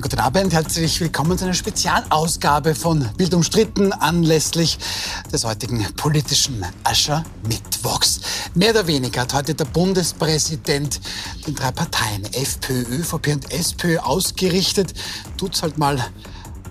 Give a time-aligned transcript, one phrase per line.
[0.00, 4.78] Guten Abend, herzlich willkommen zu einer Spezialausgabe von Bild umstritten anlässlich
[5.30, 8.22] des heutigen politischen Aschermittwochs.
[8.54, 10.98] Mehr oder weniger hat heute der Bundespräsident
[11.46, 14.94] den drei Parteien FPÖ, ÖVP und SPÖ ausgerichtet.
[15.36, 15.98] Tut's halt mal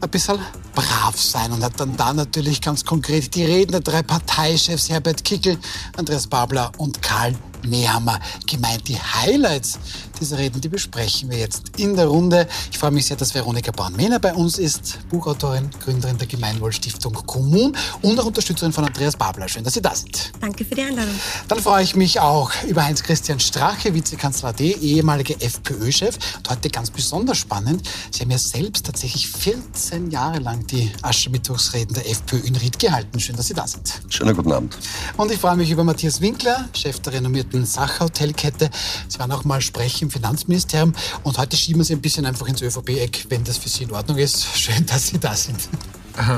[0.01, 0.39] ein bisschen
[0.73, 5.24] brav sein und hat dann da natürlich ganz konkret die Reden der drei Parteichefs Herbert
[5.24, 5.60] Kickel,
[5.96, 7.35] Andreas Babler und Karl
[7.65, 8.88] Nehammer gemeint.
[8.88, 9.79] Die Highlights
[10.21, 12.47] dieser Reden, die besprechen wir jetzt in der Runde.
[12.71, 17.75] Ich freue mich sehr, dass Veronika Born-Mehner bei uns ist, Buchautorin, Gründerin der Gemeinwohlstiftung Kommun
[18.02, 19.50] und auch Unterstützerin von Andreas Babler.
[19.50, 20.32] Schön, dass Sie da sind.
[20.39, 21.16] Danke für die Einladung.
[21.47, 26.18] Dann freue ich mich auch über Heinz-Christian Strache, Vizekanzler AD, ehemaliger FPÖ-Chef.
[26.38, 31.96] Und heute ganz besonders spannend, Sie haben ja selbst tatsächlich 14 Jahre lang die Aschermittwochsreden
[31.96, 33.19] der FPÖ in Ried gehalten.
[33.19, 34.02] Schön, dass Sie da sind.
[34.09, 34.78] Schönen guten Abend.
[35.17, 38.69] Und ich freue mich über Matthias Winkler, Chef der renommierten Sachhotelkette.
[39.07, 42.47] Sie waren auch mal Sprecher im Finanzministerium und heute schieben wir Sie ein bisschen einfach
[42.47, 44.45] ins ÖVP-Eck, wenn das für Sie in Ordnung ist.
[44.55, 45.69] Schön, dass Sie da sind.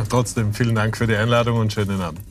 [0.10, 2.22] Trotzdem vielen Dank für die Einladung und schönen Abend.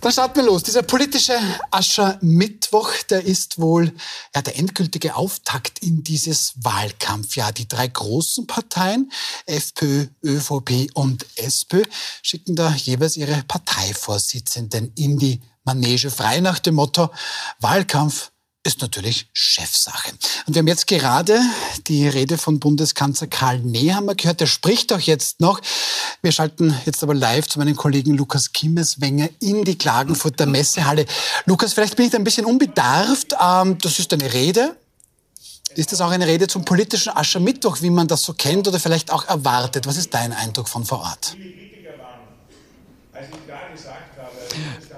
[0.00, 0.62] Dann starten wir los.
[0.62, 1.38] Dieser politische
[1.70, 3.92] Aschermittwoch, der ist wohl
[4.34, 7.52] ja, der endgültige Auftakt in dieses Wahlkampfjahr.
[7.52, 9.12] Die drei großen Parteien,
[9.44, 11.82] FPÖ, ÖVP und SPÖ,
[12.22, 17.10] schicken da jeweils ihre Parteivorsitzenden in die Manege frei nach dem Motto
[17.58, 18.30] Wahlkampf
[18.62, 20.12] ist natürlich Chefsache.
[20.46, 21.40] Und wir haben jetzt gerade
[21.86, 24.40] die Rede von Bundeskanzler Karl Nehammer gehört.
[24.40, 25.60] Der spricht auch jetzt noch.
[26.20, 31.06] Wir schalten jetzt aber live zu meinem Kollegen Lukas Kimmeswenger in die Klagenfurter Messehalle.
[31.46, 33.34] Lukas, vielleicht bin ich da ein bisschen unbedarft.
[33.40, 34.76] Ähm, das ist eine Rede.
[35.76, 39.10] Ist das auch eine Rede zum politischen Aschermittwoch, wie man das so kennt oder vielleicht
[39.10, 39.86] auch erwartet?
[39.86, 41.36] Was ist dein Eindruck von vor Ort?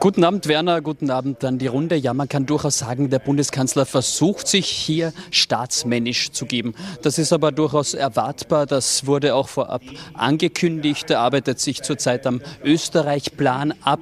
[0.03, 0.81] Guten Abend, Werner.
[0.81, 1.95] Guten Abend an die Runde.
[1.95, 6.75] Ja, man kann durchaus sagen, der Bundeskanzler versucht sich hier staatsmännisch zu geben.
[7.03, 8.67] Das ist aber durchaus erwartbar.
[8.67, 9.83] Das wurde auch vorab
[10.15, 11.09] angekündigt.
[11.11, 14.01] Er arbeitet sich zurzeit am Österreich-Plan ab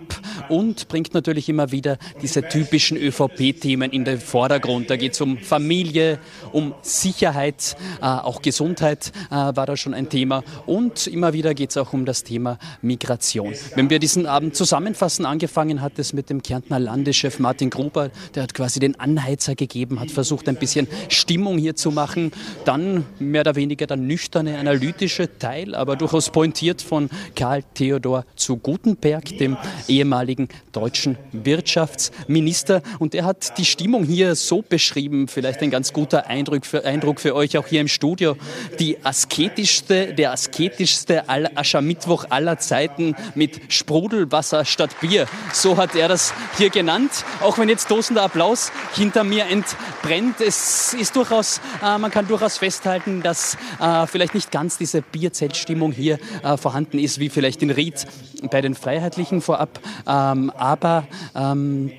[0.48, 4.88] und bringt natürlich immer wieder diese typischen ÖVP-Themen in den Vordergrund.
[4.88, 6.18] Da geht es um Familie,
[6.50, 10.44] um Sicherheit, äh, auch Gesundheit äh, war da schon ein Thema.
[10.64, 13.52] Und immer wieder geht es auch um das Thema Migration.
[13.74, 18.42] Wenn wir diesen Abend zusammenfassen, angefangen hat es mit dem Kärntner Landeschef Martin Gruber, der
[18.42, 22.32] hat quasi den Anheizer gegeben, hat versucht ein bisschen Stimmung hier zu machen.
[22.64, 28.56] Dann mehr oder weniger der nüchterne, analytische Teil, aber durchaus pointiert von Karl Theodor zu
[28.56, 29.56] Gutenberg, dem
[29.88, 32.82] ehemaligen deutschen Wirtschaftsminister.
[32.98, 37.20] Und er hat die Stimmung hier so beschrieben, vielleicht ein ganz guter Eindruck für, Eindruck
[37.20, 38.36] für euch auch hier im Studio.
[38.78, 45.26] Die asketischste, der asketischste Aschermittwoch aller Zeiten mit Sprudelwasser statt Bier.
[45.52, 47.24] So hat er das hier genannt.
[47.40, 50.40] Auch wenn jetzt tosender Applaus hinter mir entbrennt.
[50.40, 55.92] Es ist durchaus, äh, man kann durchaus festhalten, dass äh, vielleicht nicht ganz diese Bierzeltstimmung
[55.92, 58.06] hier äh, vorhanden ist, wie vielleicht in Ried
[58.50, 59.80] bei den Freiheitlichen vorab.
[60.06, 61.90] Ähm, aber ähm,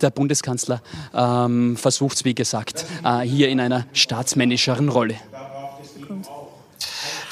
[0.00, 0.82] der Bundeskanzler
[1.14, 5.16] ähm, versucht es, wie gesagt, äh, hier in einer staatsmännischeren Rolle.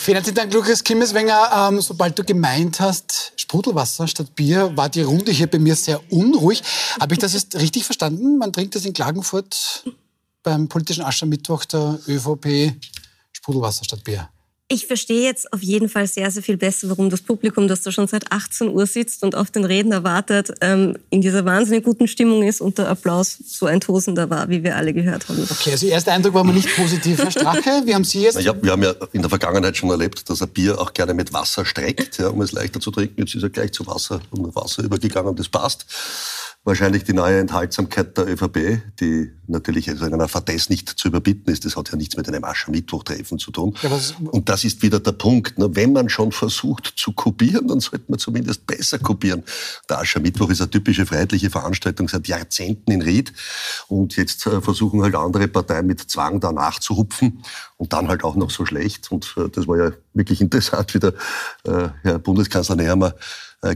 [0.04, 1.70] Vielen herzlichen Dank, Lukas Kimmeswenger.
[1.70, 5.98] Ähm, sobald du gemeint hast, Sprudelwasser statt Bier, war die Runde hier bei mir sehr
[6.12, 6.62] unruhig.
[7.00, 8.36] Habe ich das jetzt richtig verstanden?
[8.36, 9.82] Man trinkt das in Klagenfurt
[10.42, 12.74] beim politischen Aschermittwoch der ÖVP
[13.32, 14.28] Sprudelwasser statt Bier.
[14.68, 17.92] Ich verstehe jetzt auf jeden Fall sehr, sehr viel besser, warum das Publikum, das da
[17.92, 22.08] schon seit 18 Uhr sitzt und auf den Redner wartet, ähm, in dieser wahnsinnig guten
[22.08, 25.46] Stimmung ist und der Applaus so ein tosender war, wie wir alle gehört haben.
[25.50, 27.82] Okay, also erster Eindruck war mal nicht positiv, Herr Strache.
[27.84, 28.40] Wie haben Sie jetzt?
[28.40, 31.34] Ja, wir haben ja in der Vergangenheit schon erlebt, dass ein Bier auch gerne mit
[31.34, 33.20] Wasser streckt, ja, um es leichter zu trinken.
[33.20, 35.84] Jetzt ist er gleich zu Wasser und Wasser übergegangen, das passt
[36.64, 41.52] wahrscheinlich die neue Enthaltsamkeit der ÖVP, die natürlich also in einer Fadess nicht zu überbieten
[41.52, 41.66] ist.
[41.66, 43.76] Das hat ja nichts mit einem Aschermittwoch-Treffen zu tun.
[43.82, 43.90] Ja,
[44.30, 45.54] und das ist wieder der Punkt.
[45.58, 49.42] Wenn man schon versucht zu kopieren, dann sollte man zumindest besser kopieren.
[49.90, 53.34] Der Aschermittwoch ist eine typische freiheitliche Veranstaltung seit Jahrzehnten in Ried.
[53.88, 57.42] Und jetzt äh, versuchen halt andere Parteien mit Zwang da nachzuhupfen
[57.76, 59.12] und dann halt auch noch so schlecht.
[59.12, 61.12] Und äh, das war ja wirklich interessant, wie der
[61.64, 63.14] äh, Herr Bundeskanzler Nehammer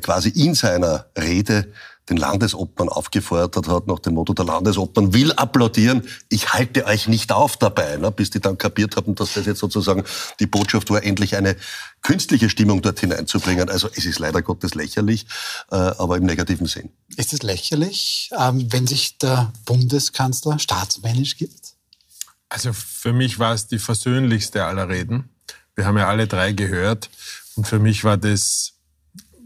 [0.03, 1.73] quasi in seiner Rede
[2.09, 7.33] den Landesopern aufgefordert hat, nach dem Motto, der Landesopern will applaudieren, ich halte euch nicht
[7.33, 10.05] auf dabei, ne, bis die dann kapiert haben, dass das jetzt sozusagen
[10.41, 11.57] die Botschaft war, endlich eine
[12.03, 13.69] künstliche Stimmung dort hineinzubringen.
[13.69, 15.27] Also es ist leider Gottes lächerlich,
[15.71, 16.91] äh, aber im negativen Sinn.
[17.17, 21.75] Ist es lächerlich, ähm, wenn sich der Bundeskanzler staatsmännisch gibt?
[22.49, 25.29] Also für mich war es die versöhnlichste aller Reden.
[25.75, 27.11] Wir haben ja alle drei gehört
[27.57, 28.78] und für mich war das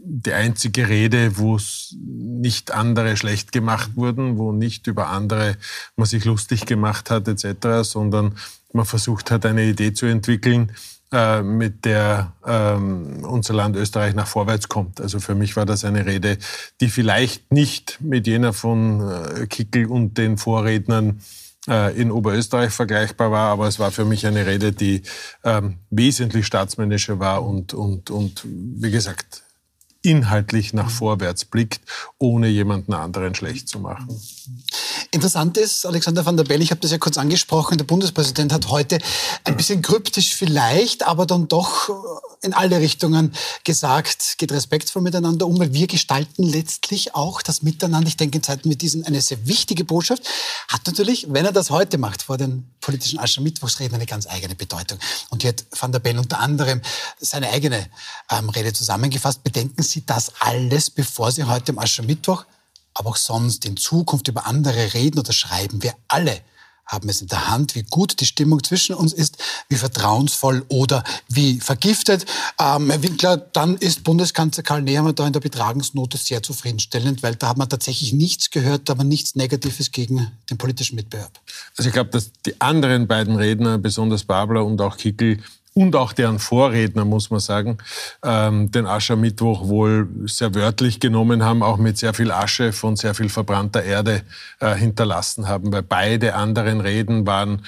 [0.05, 1.57] die einzige Rede, wo
[1.95, 5.57] nicht andere schlecht gemacht wurden, wo nicht über andere
[5.95, 8.35] man sich lustig gemacht hat etc., sondern
[8.73, 10.71] man versucht hat, eine Idee zu entwickeln,
[11.11, 14.99] äh, mit der ähm, unser Land Österreich nach vorwärts kommt.
[14.99, 16.37] Also für mich war das eine Rede,
[16.81, 21.21] die vielleicht nicht mit jener von äh, Kickel und den Vorrednern
[21.67, 25.03] äh, in Oberösterreich vergleichbar war, aber es war für mich eine Rede, die
[25.43, 29.42] ähm, wesentlich staatsmännischer war und, und, und wie gesagt,
[30.03, 31.81] inhaltlich nach vorwärts blickt,
[32.19, 34.21] ohne jemanden anderen schlecht zu machen.
[35.11, 38.69] Interessant ist, Alexander van der Bell, ich habe das ja kurz angesprochen, der Bundespräsident hat
[38.69, 38.99] heute
[39.45, 41.89] ein bisschen kryptisch vielleicht, aber dann doch
[42.43, 43.33] in alle Richtungen
[43.63, 48.07] gesagt, geht respektvoll miteinander um, weil wir gestalten letztlich auch das Miteinander.
[48.07, 50.23] Ich denke, in Zeiten wie diesen eine sehr wichtige Botschaft.
[50.67, 54.99] Hat natürlich, wenn er das heute macht, vor den politischen Aschermittwochsreden, eine ganz eigene Bedeutung.
[55.29, 56.81] Und hier hat van der Bell unter anderem
[57.19, 57.87] seine eigene
[58.29, 59.43] ähm, Rede zusammengefasst.
[59.43, 62.45] Bedenken Sie das alles, bevor Sie heute am Aschermittwoch,
[62.93, 65.81] aber auch sonst in Zukunft über andere reden oder schreiben.
[65.83, 66.41] Wir alle
[66.85, 69.37] haben es in der Hand, wie gut die Stimmung zwischen uns ist,
[69.69, 72.25] wie vertrauensvoll oder wie vergiftet.
[72.59, 77.35] Ähm, Herr Winkler, dann ist Bundeskanzler Karl Nehammer da in der Betragensnote sehr zufriedenstellend, weil
[77.35, 81.39] da hat man tatsächlich nichts gehört, aber nichts Negatives gegen den politischen Mitbewerb.
[81.77, 85.39] Also ich glaube, dass die anderen beiden Redner, besonders Babler und auch Kickel,
[85.73, 87.77] und auch deren Vorredner, muss man sagen,
[88.23, 93.15] ähm, den Aschermittwoch wohl sehr wörtlich genommen haben, auch mit sehr viel Asche von sehr
[93.15, 94.21] viel verbrannter Erde
[94.59, 97.63] äh, hinterlassen haben, weil beide anderen Reden waren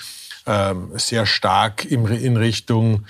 [0.45, 3.05] ähm, sehr stark im, in Richtung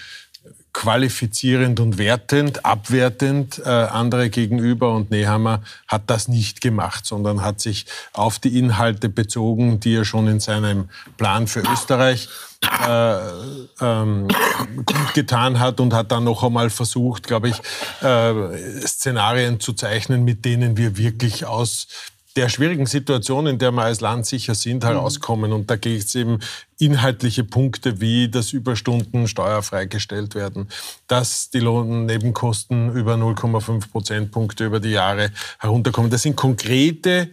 [0.76, 4.94] qualifizierend und wertend, abwertend äh, andere gegenüber.
[4.94, 10.04] Und Nehammer hat das nicht gemacht, sondern hat sich auf die Inhalte bezogen, die er
[10.04, 12.28] schon in seinem Plan für Österreich
[12.86, 13.20] äh,
[13.80, 14.28] ähm,
[15.14, 17.62] getan hat und hat dann noch einmal versucht, glaube ich,
[18.02, 21.88] äh, Szenarien zu zeichnen, mit denen wir wirklich aus
[22.36, 24.88] der schwierigen Situation, in der wir als Land sicher sind, mhm.
[24.88, 25.54] herauskommen.
[25.54, 26.40] Und da geht es eben
[26.78, 30.68] inhaltliche Punkte wie, dass Überstunden steuerfrei gestellt werden,
[31.08, 36.12] dass die Lohnnebenkosten über 0,5 Prozentpunkte über die Jahre herunterkommen.
[36.12, 37.30] Das sind konkrete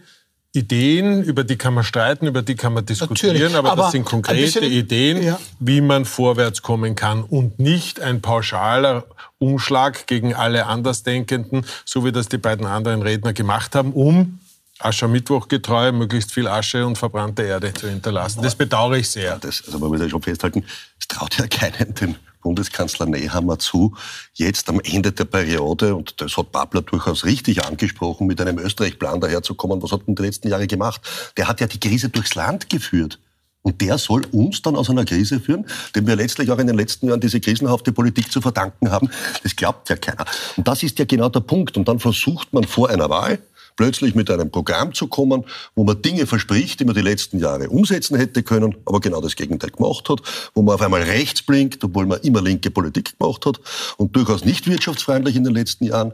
[0.55, 4.05] Ideen, über die kann man streiten, über die kann man diskutieren, aber, aber, das sind
[4.05, 5.39] konkrete Ideen, ja.
[5.59, 9.05] wie man vorwärts kommen kann und nicht ein pauschaler
[9.39, 14.39] Umschlag gegen alle Andersdenkenden, so wie das die beiden anderen Redner gemacht haben, um
[14.79, 18.41] Aschermittwoch getreu möglichst viel Asche und verbrannte Erde zu hinterlassen.
[18.41, 19.37] Das bedauere ich sehr.
[19.37, 20.65] Das, also man muss ja schon festhalten,
[20.99, 23.95] es traut ja keinen den Bundeskanzler Nehammer zu,
[24.33, 29.21] jetzt am Ende der Periode, und das hat Babler durchaus richtig angesprochen, mit einem Österreich-Plan
[29.21, 29.81] daherzukommen.
[29.81, 31.01] Was hat in den letzten Jahren gemacht?
[31.37, 33.19] Der hat ja die Krise durchs Land geführt.
[33.61, 35.65] Und der soll uns dann aus einer Krise führen,
[35.95, 39.09] dem wir letztlich auch in den letzten Jahren diese krisenhafte Politik zu verdanken haben.
[39.41, 40.25] Das glaubt ja keiner.
[40.57, 41.77] Und das ist ja genau der Punkt.
[41.77, 43.39] Und dann versucht man vor einer Wahl,
[43.75, 47.69] plötzlich mit einem Programm zu kommen, wo man Dinge verspricht, die man die letzten Jahre
[47.69, 50.21] umsetzen hätte können, aber genau das Gegenteil gemacht hat,
[50.53, 53.59] wo man auf einmal rechts blinkt, obwohl man immer linke Politik gemacht hat
[53.97, 56.13] und durchaus nicht wirtschaftsfreundlich in den letzten Jahren.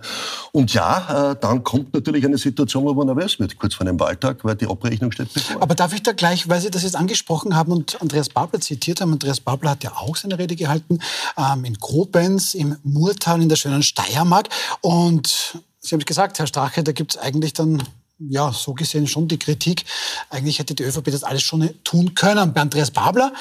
[0.52, 4.00] Und ja, äh, dann kommt natürlich eine Situation, wo man nervös wird, kurz vor einem
[4.00, 5.62] Wahltag, weil die Abrechnung steht bevor.
[5.62, 9.02] Aber darf ich da gleich, weil Sie das jetzt angesprochen haben und Andreas Babler zitiert
[9.02, 11.00] haben, Andreas Babler hat ja auch seine Rede gehalten
[11.38, 14.50] ähm, in Koblenz, im Murtal in der schönen Steiermark
[14.82, 17.82] und Sie haben es gesagt, Herr Strache, da gibt es eigentlich dann
[18.20, 19.86] ja, so gesehen schon die Kritik.
[20.30, 22.54] Eigentlich hätte die ÖVP das alles schon tun können.
[22.54, 23.34] Bei Andreas Babler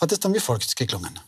[0.00, 1.18] hat es dann wie folgt geklungen.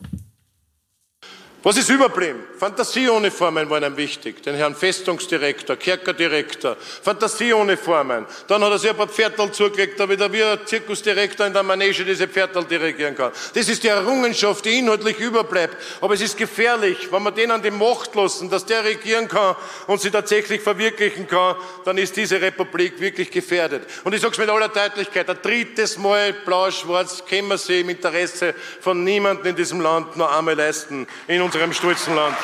[1.65, 2.41] Was ist überblieben?
[2.59, 4.43] Fantasieuniformen waren ihm wichtig.
[4.43, 8.27] Den Herrn Festungsdirektor, Kerkerdirektor, Fantasieuniformen.
[8.49, 11.63] Dann hat er sich ein paar Pferdl zugelegt, damit er wie ein Zirkusdirektor in der
[11.63, 13.31] Manege diese Pferdl dirigieren kann.
[13.55, 15.77] Das ist die Errungenschaft, die inhaltlich überbleibt.
[16.01, 19.55] Aber es ist gefährlich, wenn wir den an die Macht lassen, dass der regieren kann
[19.87, 21.55] und sie tatsächlich verwirklichen kann,
[21.85, 23.85] dann ist diese Republik wirklich gefährdet.
[24.03, 27.91] Und ich sage es mit aller Deutlichkeit, ein drittes Mal blau-schwarz können wir sie im
[27.91, 31.07] Interesse von niemandem in diesem Land noch einmal leisten.
[31.29, 32.37] In unserem stolzen Land.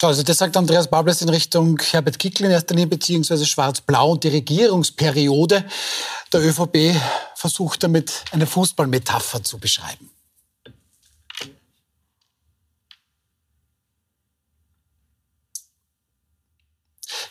[0.00, 4.24] Also das sagt Andreas Bables in Richtung Herbert Kickl in erster Linie, beziehungsweise Schwarz-Blau und
[4.24, 5.64] die Regierungsperiode
[6.32, 6.98] der ÖVP
[7.36, 10.10] versucht damit eine Fußballmetapher zu beschreiben.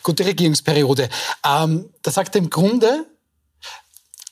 [0.04, 1.08] Gute Regierungsperiode.
[1.44, 3.06] Ähm, da sagt er im Grunde,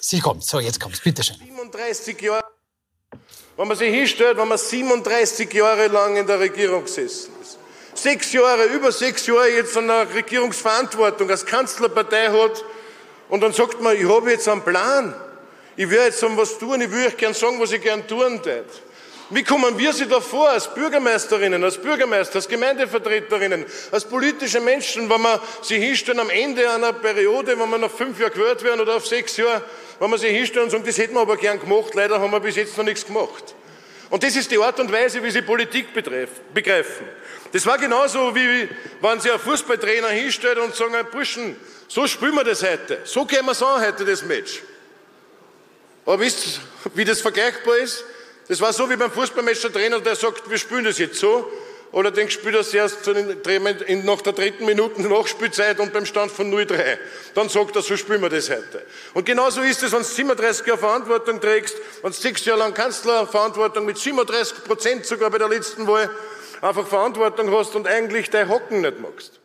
[0.00, 1.36] Sie kommt, so jetzt kommt's, bitteschön.
[1.38, 2.59] 37 Jahre
[3.60, 7.58] wenn man sich hinstellt, wenn man 37 Jahre lang in der Regierung gesessen ist,
[7.92, 12.64] sechs Jahre, über sechs Jahre jetzt an der Regierungsverantwortung als Kanzlerpartei hat
[13.28, 15.14] und dann sagt man, ich habe jetzt einen Plan,
[15.76, 18.64] ich will jetzt was tun, ich will euch gern sagen, was ich gern tun tät.
[19.32, 25.08] Wie kommen wir sie da vor, als Bürgermeisterinnen, als Bürgermeister, als Gemeindevertreterinnen, als politische Menschen,
[25.08, 28.80] wenn wir sie hinstellen am Ende einer Periode, wenn wir nach fünf Jahren gewählt werden
[28.80, 29.62] oder auf sechs Jahre,
[30.00, 32.40] wenn wir sie hinstellen und sagen, das hätten wir aber gern gemacht, leider haben wir
[32.40, 33.54] bis jetzt noch nichts gemacht.
[34.10, 37.06] Und das ist die Art und Weise, wie sie Politik begreifen.
[37.52, 38.68] Das war genauso, wie
[39.00, 41.56] wenn sie einen Fußballtrainer hinstellt und sagen, Burschen,
[41.86, 43.00] so spielen wir das heute.
[43.04, 44.62] So gehen wir es an heute, das Match.
[46.04, 48.04] Aber wisst ihr, wie das vergleichbar ist?
[48.50, 51.48] Das war so wie beim Fußballmatch der Trainer, der sagt, wir spielen das jetzt so.
[51.92, 56.98] Oder den spielt er erst nach der dritten Minute Nachspielzeit und beim Stand von 0-3.
[57.34, 58.84] Dann sagt er, so spielen wir das heute.
[59.14, 62.74] Und genauso ist es, wenn du 37 Jahre Verantwortung trägst, wenn du sechs Jahre lang
[62.74, 66.10] Kanzlerverantwortung mit 37 Prozent sogar bei der letzten Wahl
[66.60, 69.38] einfach Verantwortung hast und eigentlich dein Hocken nicht magst.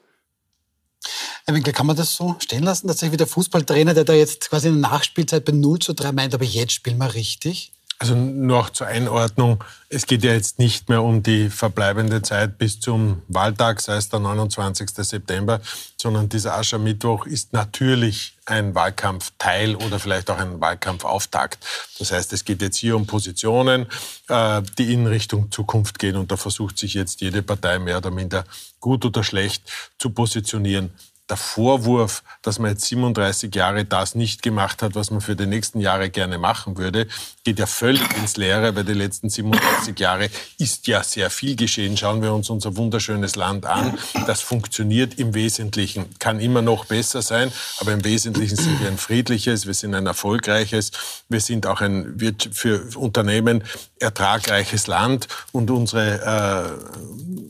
[1.45, 2.87] Herr Winkler, kann man das so stehen lassen?
[2.87, 6.11] Tatsächlich wie der Fußballtrainer, der da jetzt quasi in der Nachspielzeit bei 0 zu 3
[6.11, 7.71] meint, aber jetzt spielen wir richtig?
[7.97, 9.63] Also noch zur Einordnung.
[9.87, 14.09] Es geht ja jetzt nicht mehr um die verbleibende Zeit bis zum Wahltag, sei es
[14.09, 14.89] der 29.
[14.89, 15.61] September,
[15.95, 21.65] sondern dieser Aschermittwoch ist natürlich ein Wahlkampfteil oder vielleicht auch ein Wahlkampfauftakt.
[21.97, 23.87] Das heißt, es geht jetzt hier um Positionen,
[24.27, 28.11] äh, die in Richtung Zukunft gehen und da versucht sich jetzt jede Partei mehr oder
[28.11, 28.43] minder
[28.81, 30.91] gut oder schlecht zu positionieren
[31.29, 35.47] der Vorwurf, dass man jetzt 37 Jahre das nicht gemacht hat, was man für die
[35.47, 37.07] nächsten Jahre gerne machen würde,
[37.43, 40.29] geht ja völlig ins Leere, weil die letzten 37 Jahre
[40.59, 41.97] ist ja sehr viel geschehen.
[41.97, 43.97] Schauen wir uns unser wunderschönes Land an.
[44.27, 48.99] Das funktioniert im Wesentlichen, kann immer noch besser sein, aber im Wesentlichen sind wir ein
[48.99, 50.91] friedliches, wir sind ein erfolgreiches,
[51.27, 52.19] wir sind auch ein
[52.51, 53.63] für Unternehmen
[53.99, 56.75] ertragreiches Land und unsere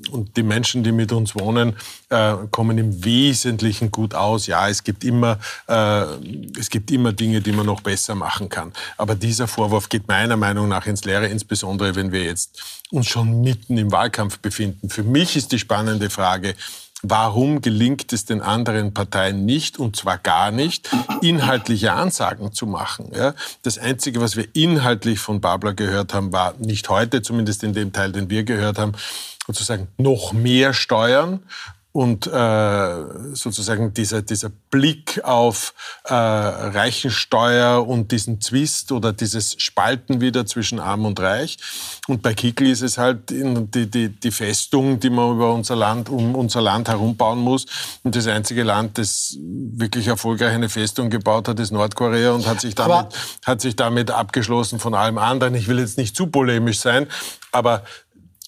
[0.07, 1.75] äh, und die Menschen, die mit uns wohnen,
[2.09, 4.47] äh, kommen im Wesentlichen gut aus.
[4.47, 6.03] Ja, es gibt immer äh,
[6.57, 8.73] es gibt immer Dinge, die man noch besser machen kann.
[8.97, 13.41] Aber dieser Vorwurf geht meiner Meinung nach ins Leere, insbesondere wenn wir jetzt uns schon
[13.41, 14.89] mitten im Wahlkampf befinden.
[14.89, 16.55] Für mich ist die spannende Frage,
[17.07, 20.89] Warum gelingt es den anderen Parteien nicht, und zwar gar nicht,
[21.21, 23.11] inhaltliche Ansagen zu machen?
[23.13, 23.35] Ja?
[23.61, 27.93] Das Einzige, was wir inhaltlich von Babler gehört haben, war nicht heute, zumindest in dem
[27.93, 28.93] Teil, den wir gehört haben,
[29.45, 31.43] sozusagen noch mehr Steuern
[31.95, 35.73] und äh, sozusagen dieser, dieser Blick auf
[36.03, 41.55] äh, Reichensteuer und diesen Zwist oder dieses Spalten wieder zwischen Arm und Reich.
[42.09, 46.09] Und bei Kickl ist es halt die, die, die Festung, die man über unser Land,
[46.09, 47.65] um unser Land herum bauen muss.
[48.03, 52.59] Und das einzige Land, das wirklich erfolgreich eine Festung gebaut hat, ist Nordkorea und hat
[52.59, 55.55] sich damit, hat sich damit abgeschlossen von allem anderen.
[55.55, 57.07] Ich will jetzt nicht zu polemisch sein,
[57.53, 57.83] aber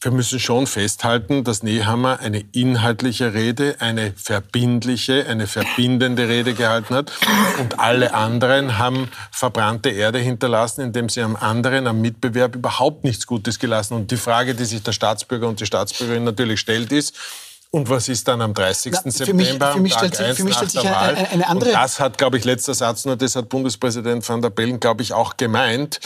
[0.02, 6.94] wir müssen schon festhalten, dass Nehammer eine inhaltliche Rede, eine verbindliche, eine verbindende Rede gehalten
[6.94, 7.12] hat.
[7.60, 13.26] Und alle anderen haben verbrannte Erde hinterlassen, indem sie am anderen, am Mitbewerb überhaupt nichts
[13.26, 13.96] Gutes gelassen.
[13.96, 17.16] Und die Frage, die sich der Staatsbürger und die Staatsbürgerin natürlich stellt, ist,
[17.70, 18.94] und was ist dann am 30.
[18.94, 21.16] Na, September, mich, für mich Tag stellt, 1 für mich nach der Wahl?
[21.16, 24.42] Eine, eine andere und das hat, glaube ich, letzter Satz nur, das hat Bundespräsident van
[24.42, 26.00] der Bellen, glaube ich, auch gemeint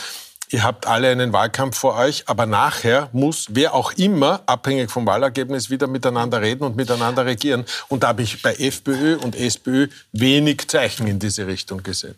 [0.51, 5.05] ihr habt alle einen Wahlkampf vor euch, aber nachher muss wer auch immer, abhängig vom
[5.05, 7.65] Wahlergebnis, wieder miteinander reden und miteinander regieren.
[7.87, 12.15] Und da habe ich bei FPÖ und SPÖ wenig Zeichen in diese Richtung gesehen.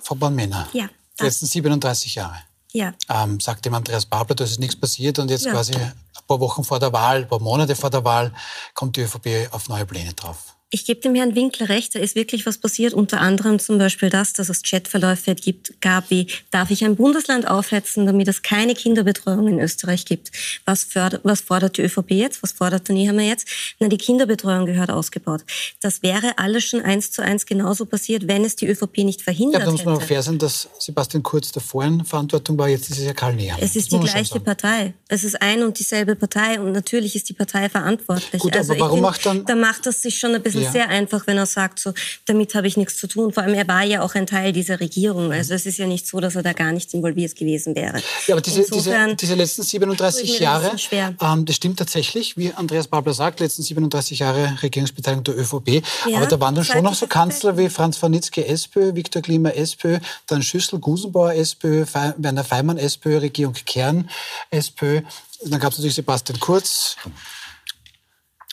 [0.00, 2.36] Frau Bornmänner, ja, die letzten 37 Jahre.
[2.72, 2.92] Ja.
[3.08, 5.52] Ähm, sagt dem Andreas Babler, dass ist nichts passiert und jetzt ja.
[5.52, 5.92] quasi ein
[6.26, 8.32] paar Wochen vor der Wahl, ein paar Monate vor der Wahl
[8.74, 10.55] kommt die ÖVP auf neue Pläne drauf.
[10.70, 12.92] Ich gebe dem Herrn Winkler recht, da ist wirklich was passiert.
[12.92, 17.46] Unter anderem zum Beispiel das, dass es Chatverläufe gibt, gab wie, darf ich ein Bundesland
[17.46, 20.32] aufhetzen, damit es keine Kinderbetreuung in Österreich gibt?
[20.64, 22.42] Was, fördert, was fordert die ÖVP jetzt?
[22.42, 23.46] Was fordert der Nehammer jetzt?
[23.78, 25.42] Na, die Kinderbetreuung gehört ausgebaut.
[25.82, 29.62] Das wäre alles schon eins zu eins genauso passiert, wenn es die ÖVP nicht verhindert
[29.62, 29.66] hätte.
[29.66, 32.90] Ja, da muss man auch fair sein, dass Sebastian Kurz davor in Verantwortung war, jetzt
[32.90, 33.62] ist es ja Karl Nehammer.
[33.62, 34.94] Es ist die gleiche Partei.
[35.06, 38.42] Es ist ein und dieselbe Partei und natürlich ist die Partei verantwortlich.
[38.42, 39.44] Gut, also aber warum find, macht dann...
[39.44, 40.72] Da macht das sich schon ein bisschen bisschen ja.
[40.72, 41.92] sehr einfach, wenn er sagt, so,
[42.24, 43.32] damit habe ich nichts zu tun.
[43.32, 45.32] Vor allem, er war ja auch ein Teil dieser Regierung.
[45.32, 48.02] Also es ist ja nicht so, dass er da gar nicht involviert gewesen wäre.
[48.26, 50.72] Ja, aber diese, Insofern, diese, diese letzten 37 Jahre,
[51.20, 55.82] ähm, das stimmt tatsächlich, wie Andreas Babler sagt, letzten 37 Jahre Regierungsbeteiligung der ÖVP.
[56.08, 59.50] Ja, aber da waren dann schon noch so Kanzler wie Franz Warnitzky SPÖ, Viktor Klima
[59.50, 61.84] SPÖ, dann Schüssel Gusenbauer SPÖ,
[62.16, 64.08] Werner Feimann SPÖ, Regierung Kern
[64.50, 65.02] SPÖ.
[65.44, 66.96] Dann gab es natürlich Sebastian Kurz,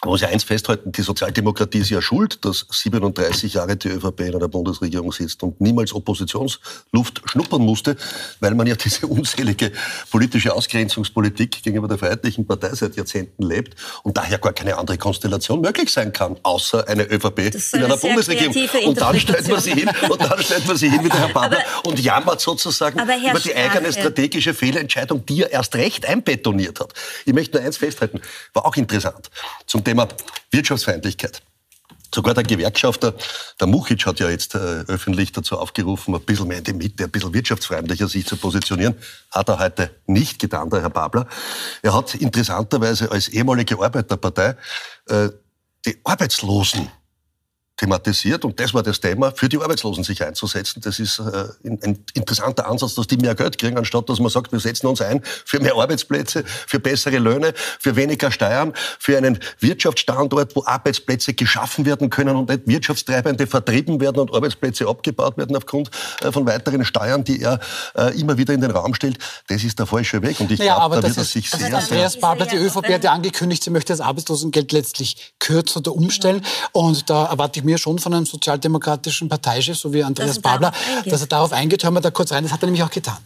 [0.05, 4.22] man muss ja eins festhalten, die Sozialdemokratie ist ja schuld, dass 37 Jahre die ÖVP
[4.22, 7.95] in einer Bundesregierung sitzt und niemals Oppositionsluft schnuppern musste,
[8.41, 9.72] weil man ja diese unselige
[10.12, 15.62] politische Ausgrenzungspolitik gegenüber der Freiheitlichen Partei seit Jahrzehnten lebt und daher gar keine andere Konstellation
[15.62, 17.39] möglich sein kann, außer eine ÖVP
[17.74, 18.55] in einer Bundesregierung.
[18.86, 21.33] Und dann stellt man sie hin, und dann stellt man sie hin wie der Herr
[21.33, 26.93] Babler und jammert sozusagen über die eigene strategische Fehlentscheidung, die er erst recht einbetoniert hat.
[27.25, 28.22] Ich möchte nur eins festhalten,
[28.53, 29.29] war auch interessant.
[29.65, 30.07] Zum Thema Thema
[30.50, 31.43] Wirtschaftsfeindlichkeit.
[32.13, 33.13] Sogar der Gewerkschafter,
[33.59, 34.57] der Muchic, hat ja jetzt äh,
[34.88, 38.95] öffentlich dazu aufgerufen, ein bisschen mehr in die Mitte, ein bisschen wirtschaftsfreundlicher sich zu positionieren.
[39.29, 41.27] Hat er heute nicht getan, der Herr Babler.
[41.83, 44.55] Er hat interessanterweise als ehemalige Arbeiterpartei
[45.09, 45.29] äh,
[45.85, 46.89] die Arbeitslosen
[47.77, 50.82] thematisiert und das war das Thema, für die Arbeitslosen sich einzusetzen.
[50.82, 54.51] Das ist äh, ein interessanter Ansatz, dass die mehr Geld kriegen, anstatt dass man sagt,
[54.51, 59.39] wir setzen uns ein für mehr Arbeitsplätze, für bessere Löhne, für weniger Steuern, für einen
[59.60, 65.56] Wirtschaftsstandort, wo Arbeitsplätze geschaffen werden können und nicht Wirtschaftstreibende vertrieben werden und Arbeitsplätze abgebaut werden
[65.56, 65.89] aufgrund
[66.22, 67.60] äh, von weiteren Steuern, die er
[67.96, 69.18] äh, immer wieder in den Raum stellt.
[69.48, 72.20] Das ist der falsche Weg und ich naja, glaube, da wird er sich sehr, Andreas
[72.20, 77.10] Babler, die ÖVP hat ja angekündigt, sie möchte das Arbeitslosengeld letztlich kürzen oder umstellen und
[77.10, 80.72] da erwarte ich mir schon von einem sozialdemokratischen Parteichef, so wie Andreas Babler,
[81.05, 81.84] dass er darauf eingeht.
[81.84, 82.43] Hören wir da kurz rein.
[82.43, 83.17] Das hat er nämlich auch getan.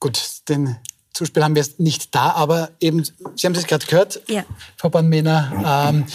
[0.00, 0.76] Gut, den
[1.14, 4.44] Zuspiel haben wir jetzt nicht da, aber eben, Sie haben es gerade gehört, ja.
[4.76, 6.06] Frau Bornmehner, ähm,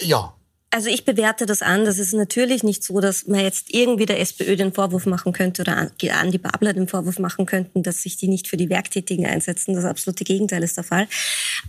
[0.00, 0.35] ja,
[0.76, 1.86] also ich bewerte das an.
[1.86, 5.62] Das ist natürlich nicht so, dass man jetzt irgendwie der SPÖ den Vorwurf machen könnte
[5.62, 9.24] oder an die Babler den Vorwurf machen könnten, dass sich die nicht für die Werktätigen
[9.24, 9.74] einsetzen.
[9.74, 11.08] Das absolute Gegenteil ist der Fall.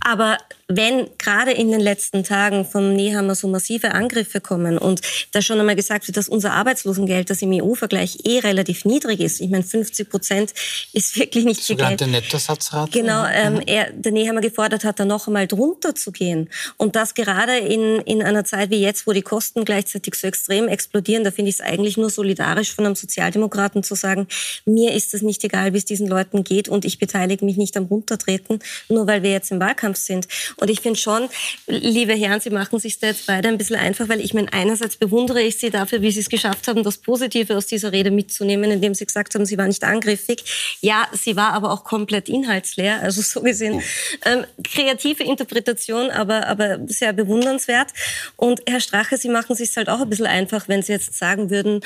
[0.02, 0.36] Aber
[0.68, 5.00] wenn gerade in den letzten Tagen vom Nehammer so massive Angriffe kommen und
[5.32, 9.40] da schon einmal gesagt wird, dass unser Arbeitslosengeld, das im EU-Vergleich eh relativ niedrig ist,
[9.40, 10.52] ich meine 50 Prozent
[10.92, 12.06] ist wirklich nicht viel Geld.
[12.06, 12.90] Nettosatzrate.
[12.90, 13.62] Genau, ähm, mhm.
[13.64, 16.50] er, der Nehammer gefordert hat, da noch einmal drunter zu gehen.
[16.76, 20.68] Und das gerade in, in einer Zeit wie jetzt, wo die Kosten gleichzeitig so extrem
[20.68, 24.28] explodieren, da finde ich es eigentlich nur solidarisch von einem Sozialdemokraten zu sagen,
[24.66, 27.74] mir ist es nicht egal, wie es diesen Leuten geht und ich beteilige mich nicht
[27.78, 28.58] am Runtertreten,
[28.90, 30.28] nur weil wir jetzt im Wahlkampf sind.
[30.60, 31.28] Und ich finde schon,
[31.66, 34.96] liebe Herren, Sie machen sich da jetzt beide ein bisschen einfach, weil ich meine, einerseits
[34.96, 38.70] bewundere ich Sie dafür, wie Sie es geschafft haben, das Positive aus dieser Rede mitzunehmen,
[38.70, 40.44] indem Sie gesagt haben, sie war nicht angriffig.
[40.80, 43.82] Ja, sie war aber auch komplett inhaltsleer, also so gesehen
[44.24, 47.92] ähm, kreative Interpretation, aber, aber sehr bewundernswert.
[48.36, 51.14] Und Herr Strache, Sie machen es sich halt auch ein bisschen einfach, wenn Sie jetzt
[51.14, 51.80] sagen würden,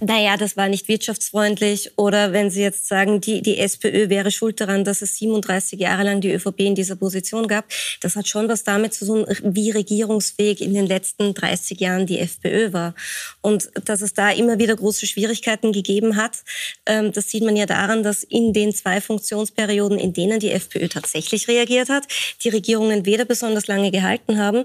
[0.00, 1.92] naja, das war nicht wirtschaftsfreundlich.
[1.96, 6.04] Oder wenn Sie jetzt sagen, die, die SPÖ wäre schuld daran, dass es 37 Jahre
[6.04, 7.64] lang die ÖVP in dieser Position gab.
[8.00, 12.18] Das hat schon was damit zu tun, wie regierungsfähig in den letzten 30 Jahren die
[12.18, 12.94] FPÖ war.
[13.40, 16.38] Und dass es da immer wieder große Schwierigkeiten gegeben hat,
[16.86, 20.88] ähm, das sieht man ja daran, dass in den zwei Funktionsperioden, in denen die FPÖ
[20.88, 22.04] tatsächlich reagiert hat,
[22.44, 24.64] die Regierungen weder besonders lange gehalten haben,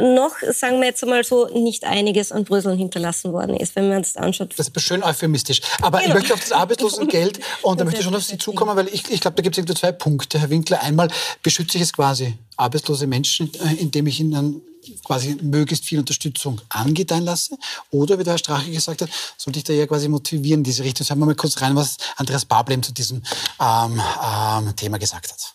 [0.00, 4.00] noch, sagen wir jetzt einmal so, nicht einiges an Brüsseln hinterlassen worden ist, wenn man
[4.00, 4.54] es anschaut.
[4.56, 5.60] Das ist schön euphemistisch.
[5.82, 6.08] Aber genau.
[6.08, 9.10] ich möchte auf das Arbeitslosengeld und da möchte ich schon auf Sie zukommen, weil ich,
[9.10, 10.82] ich glaube, da gibt es zwei Punkte, Herr Winkler.
[10.82, 11.08] Einmal
[11.42, 14.62] beschütze ich es quasi arbeitslose Menschen, äh, indem ich ihnen
[15.04, 17.56] quasi möglichst viel Unterstützung angedeihen lasse.
[17.90, 20.84] Oder, wie der Herr Strache gesagt hat, sollte ich da eher quasi motivieren in diese
[20.84, 21.06] Richtung.
[21.06, 23.22] Sagen wir mal kurz rein, was Andreas Bablem zu diesem
[23.60, 25.54] ähm, ähm, Thema gesagt hat.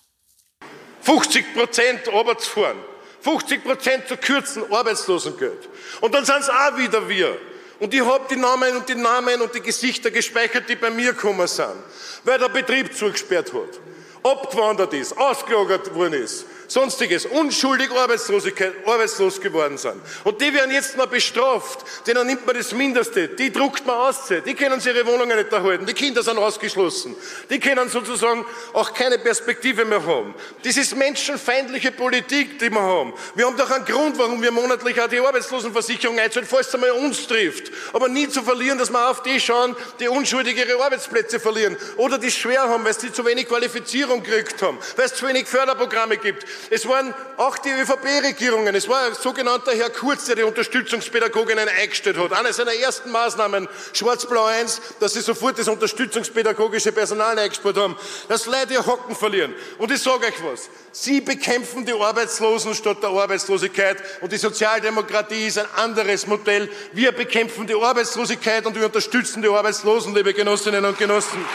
[1.01, 2.77] 50 Prozent Arbeitsfahren
[3.21, 5.69] 50 Prozent zu kürzen Arbeitslosengeld.
[6.01, 7.37] Und dann sind es auch wieder wir.
[7.79, 11.13] Und ich habe die Namen und die Namen und die Gesichter gespeichert, die bei mir
[11.13, 11.75] gekommen sind,
[12.23, 13.79] weil der Betrieb zugesperrt hat,
[14.23, 19.95] abgewandert ist, ausgelagert worden ist, sonstiges, unschuldig arbeitslos geworden sind.
[20.23, 21.79] Und die werden jetzt noch bestraft.
[22.05, 23.29] Denen nimmt man das Mindeste.
[23.29, 24.27] Die druckt man aus.
[24.45, 25.85] Die können sich ihre Wohnungen nicht erhalten.
[25.85, 27.15] Die Kinder sind ausgeschlossen.
[27.49, 30.35] Die können sozusagen auch keine Perspektive mehr haben.
[30.63, 33.13] Das ist menschenfeindliche Politik, die wir haben.
[33.35, 36.91] Wir haben doch einen Grund, warum wir monatlich auch die Arbeitslosenversicherung einzahlen, falls es einmal
[36.91, 37.71] uns trifft.
[37.93, 41.77] Aber nie zu verlieren, dass wir auf die schauen, die unschuldig ihre Arbeitsplätze verlieren.
[41.97, 44.77] Oder die schwer haben, weil sie zu wenig Qualifizierung gekriegt haben.
[44.95, 46.45] Weil es zu wenig Förderprogramme gibt.
[46.69, 48.75] Es waren auch die ÖVP-Regierungen.
[48.75, 52.33] Es war ein sogenannter Herr Kurz, der die Unterstützungspädagoginnen eingestellt hat.
[52.33, 57.95] Eine seiner ersten Maßnahmen, Schwarz-Blau 1, dass sie sofort das unterstützungspädagogische Personal eingespielt haben,
[58.27, 59.53] dass Leute ihr Hocken verlieren.
[59.77, 60.69] Und ich sage euch was.
[60.91, 66.69] Sie bekämpfen die Arbeitslosen statt der Arbeitslosigkeit und die Sozialdemokratie ist ein anderes Modell.
[66.93, 71.45] Wir bekämpfen die Arbeitslosigkeit und wir unterstützen die Arbeitslosen, liebe Genossinnen und Genossen.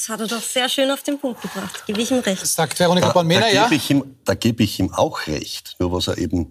[0.00, 1.84] Das hat er doch sehr schön auf den Punkt gebracht.
[1.86, 2.46] Gebe ich ihm recht.
[2.46, 3.64] Sagt Veronika Bornmena, ja?
[3.64, 5.76] Da gebe ich, ihm, da gebe ich ihm auch recht.
[5.78, 6.50] Nur was er eben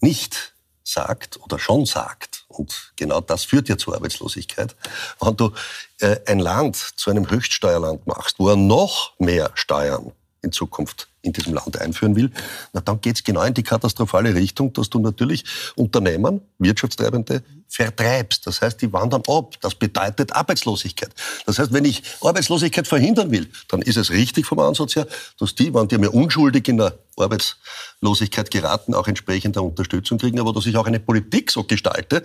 [0.00, 4.74] nicht sagt oder schon sagt, und genau das führt ja zur Arbeitslosigkeit,
[5.20, 5.52] wenn du
[6.00, 11.32] äh, ein Land zu einem Höchststeuerland machst, wo er noch mehr Steuern in Zukunft in
[11.32, 12.30] diesem Land einführen will,
[12.72, 15.44] na, dann geht es genau in die katastrophale Richtung, dass du natürlich
[15.76, 18.46] Unternehmen, Wirtschaftstreibende, vertreibst.
[18.46, 19.54] Das heißt, die wandern ab.
[19.60, 21.10] Das bedeutet Arbeitslosigkeit.
[21.46, 25.06] Das heißt, wenn ich Arbeitslosigkeit verhindern will, dann ist es richtig vom Ansatz her,
[25.38, 30.52] dass die, wenn die mir unschuldig in der Arbeitslosigkeit geraten, auch entsprechende Unterstützung kriegen, aber
[30.52, 32.22] dass ich auch eine Politik so gestalte,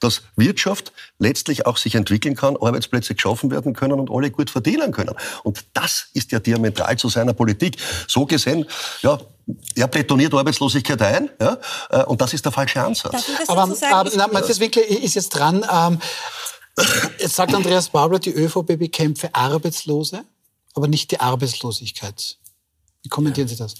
[0.00, 4.92] dass Wirtschaft letztlich auch sich entwickeln kann, Arbeitsplätze geschaffen werden können und alle gut verdienen
[4.92, 5.14] können.
[5.42, 7.76] Und das ist ja diametral zu seiner Politik.
[8.06, 8.66] So gesehen,
[9.02, 9.18] ja,
[9.74, 11.58] er betoniert Arbeitslosigkeit ein, ja,
[11.90, 13.24] äh, und das ist der falsche Ansatz.
[13.46, 15.64] Aber, aber na, Matthias Winkler ist jetzt dran.
[15.72, 15.98] Ähm,
[17.18, 20.24] jetzt sagt Andreas Babler, die ÖVP bekämpfe Arbeitslose,
[20.74, 22.38] aber nicht die Arbeitslosigkeit.
[23.02, 23.74] Wie kommentieren Sie das?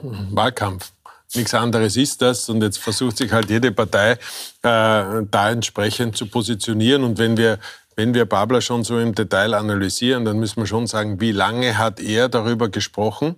[0.00, 0.92] Wahlkampf.
[1.34, 2.48] Nichts anderes ist das.
[2.48, 4.16] Und jetzt versucht sich halt jede Partei äh,
[4.62, 7.02] da entsprechend zu positionieren.
[7.02, 7.58] Und wenn wir
[7.96, 11.78] wenn wir Babler schon so im Detail analysieren, dann müssen wir schon sagen, wie lange
[11.78, 13.36] hat er darüber gesprochen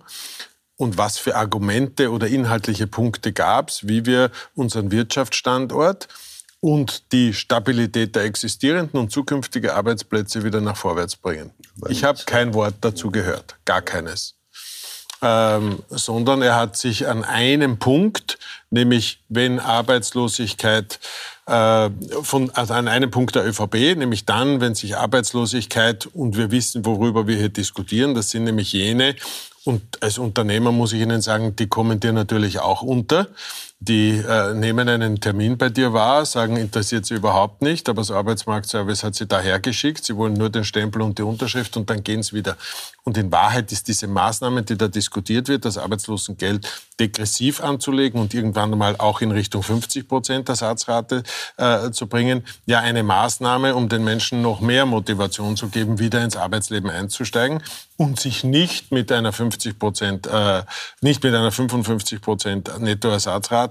[0.77, 6.07] und was für Argumente oder inhaltliche Punkte gab es, wie wir unseren Wirtschaftsstandort
[6.59, 11.51] und die Stabilität der existierenden und zukünftigen Arbeitsplätze wieder nach vorwärts bringen.
[11.89, 14.35] Ich habe kein Wort dazu gehört, gar keines.
[15.19, 18.37] Ähm, sondern er hat sich an einem Punkt,
[18.69, 20.99] nämlich wenn Arbeitslosigkeit
[21.47, 21.89] äh,
[22.21, 26.85] von, also an einem Punkt der ÖVP, nämlich dann, wenn sich Arbeitslosigkeit und wir wissen,
[26.85, 29.15] worüber wir hier diskutieren, das sind nämlich jene,
[29.67, 33.27] und als Unternehmer muss ich Ihnen sagen, die kommen dir natürlich auch unter.
[33.79, 38.09] Die äh, nehmen einen Termin bei dir wahr, sagen, interessiert sie überhaupt nicht, aber das
[38.09, 40.03] Arbeitsmarktservice hat sie daher geschickt.
[40.03, 42.57] Sie wollen nur den Stempel und die Unterschrift und dann gehen sie wieder.
[43.03, 46.67] Und in Wahrheit ist diese Maßnahme, die da diskutiert wird, das Arbeitslosengeld
[46.99, 51.21] degressiv anzulegen und irgendwann mal auch in Richtung 50 Prozent Ersatzrate
[51.57, 56.23] äh, zu bringen, ja eine Maßnahme, um den Menschen noch mehr Motivation zu geben, wieder
[56.23, 57.61] ins Arbeitsleben einzusteigen
[57.95, 60.63] und sich nicht mit einer 50 Prozent, äh,
[61.01, 63.66] nicht mit einer 55 Prozent Nettoersatzrate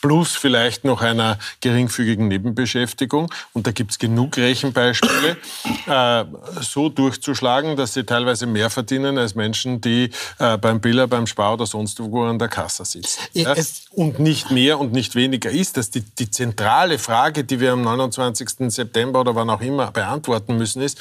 [0.00, 3.32] plus vielleicht noch einer geringfügigen Nebenbeschäftigung.
[3.52, 5.36] Und da gibt es genug Rechenbeispiele,
[5.86, 6.24] äh,
[6.60, 11.54] so durchzuschlagen, dass sie teilweise mehr verdienen als Menschen, die äh, beim Biller, beim Spar
[11.54, 13.20] oder sonst wo an der Kasse sitzen.
[13.32, 13.54] Ja?
[13.92, 15.90] Und nicht mehr und nicht weniger ist das.
[15.90, 18.70] Die, die zentrale Frage, die wir am 29.
[18.72, 20.98] September oder wann auch immer beantworten müssen, ist,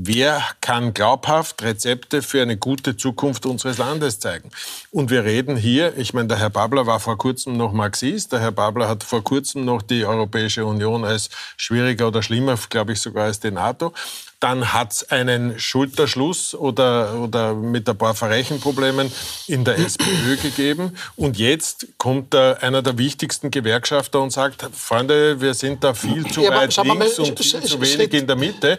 [0.00, 4.48] Wer kann glaubhaft Rezepte für eine gute Zukunft unseres Landes zeigen?
[4.92, 8.38] Und wir reden hier, ich meine, der Herr Babler war vor kurzem noch Marxist, der
[8.38, 13.00] Herr Babler hat vor kurzem noch die Europäische Union als schwieriger oder schlimmer, glaube ich,
[13.00, 13.92] sogar als die NATO.
[14.38, 19.10] Dann hat es einen Schulterschluss oder, oder mit ein paar Verrechenproblemen
[19.48, 20.96] in der SPÖ gegeben.
[21.16, 26.24] Und jetzt kommt da einer der wichtigsten Gewerkschafter und sagt, Freunde, wir sind da viel
[26.30, 28.78] zu ja, weit links und viel zu wenig in der Mitte.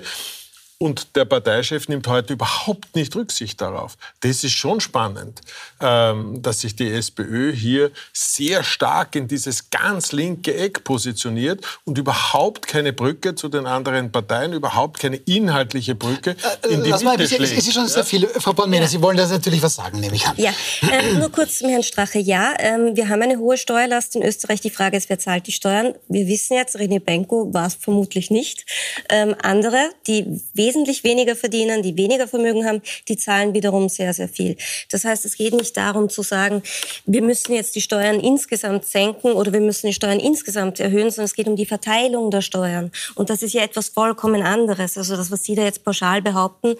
[0.82, 3.98] Und der Parteichef nimmt heute überhaupt nicht Rücksicht darauf.
[4.22, 5.42] Das ist schon spannend,
[5.82, 11.98] ähm, dass sich die SPÖ hier sehr stark in dieses ganz linke Eck positioniert und
[11.98, 17.04] überhaupt keine Brücke zu den anderen Parteien, überhaupt keine inhaltliche Brücke äh, in die Lass
[17.04, 17.42] Mitte mal, schlägt.
[17.42, 18.26] Es ist schon sehr viel.
[18.28, 18.90] Frau Bornmänner, ja.
[18.90, 20.36] Sie wollen das natürlich was sagen, nehme ich an.
[20.38, 20.54] Ja,
[20.90, 22.20] äh, nur kurz zum Herrn Strache.
[22.20, 24.62] Ja, äh, wir haben eine hohe Steuerlast in Österreich.
[24.62, 25.94] Die Frage ist, wer zahlt die Steuern?
[26.08, 28.66] Wir wissen jetzt, René Benko war es vermutlich nicht.
[29.10, 34.30] Ähm, andere, die wesentlich weniger verdienen, die weniger Vermögen haben, die zahlen wiederum sehr, sehr
[34.30, 34.58] viel.
[34.92, 36.64] Das heißt, es geht nicht darum zu sagen,
[37.06, 41.26] wir müssen jetzt die Steuern insgesamt senken oder wir müssen die Steuern insgesamt erhöhen, sondern
[41.26, 42.92] es geht um die Verteilung der Steuern.
[43.16, 44.98] Und das ist ja etwas vollkommen anderes.
[44.98, 46.76] Also das, was Sie da jetzt pauschal behaupten.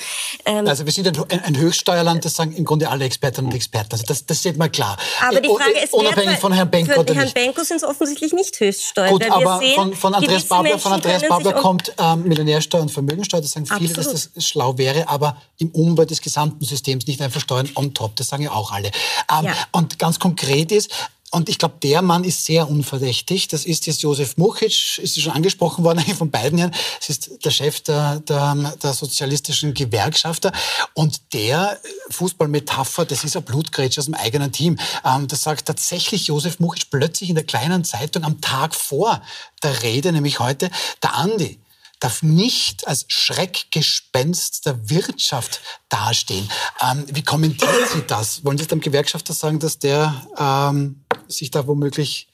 [0.46, 3.94] Ähm also wir sind ein, ein Höchststeuerland, das sagen im Grunde alle Expertinnen und Experten.
[3.94, 4.98] Also das, das steht mal klar.
[5.22, 8.34] Aber die äh, Frage ist, unabhängig von Herrn Benko für Herrn Benko sind es offensichtlich
[8.34, 9.12] nicht Höchststeuern.
[9.12, 13.42] Gut, aber sehen, von, von Andreas Babler, von Andreas Babler kommt ähm, Millionärsteuer und Vermögensteuer.
[13.42, 14.14] Das sagen viele, Absolut.
[14.14, 18.16] dass das schlau wäre, aber im Umfeld des gesamten Systems nicht einfach steuern on top.
[18.16, 18.92] Das sagen ja auch alle.
[19.32, 19.54] Ähm, ja.
[19.72, 20.90] Und ganz konkret ist,
[21.32, 23.48] und ich glaube, der Mann ist sehr unverdächtig.
[23.48, 26.74] Das ist jetzt Josef Muchic, ist schon angesprochen worden von beiden Herren.
[27.00, 30.52] Es ist der Chef der, der, der sozialistischen Gewerkschafter.
[30.96, 34.80] Und der Fußballmetapher, das ist ein Blutgrätsche aus dem eigenen Team.
[35.06, 39.22] Ähm, das sagt tatsächlich Josef Muchic plötzlich in der kleinen Zeitung am Tag vor
[39.62, 40.72] der Rede, nämlich heute,
[41.04, 41.60] der Andi
[42.00, 46.50] darf nicht als Schreckgespenst der Wirtschaft dastehen.
[46.82, 48.44] Ähm, wie kommentieren Sie das?
[48.46, 52.28] Wollen Sie dem Gewerkschafter sagen, dass der ähm, sich da womöglich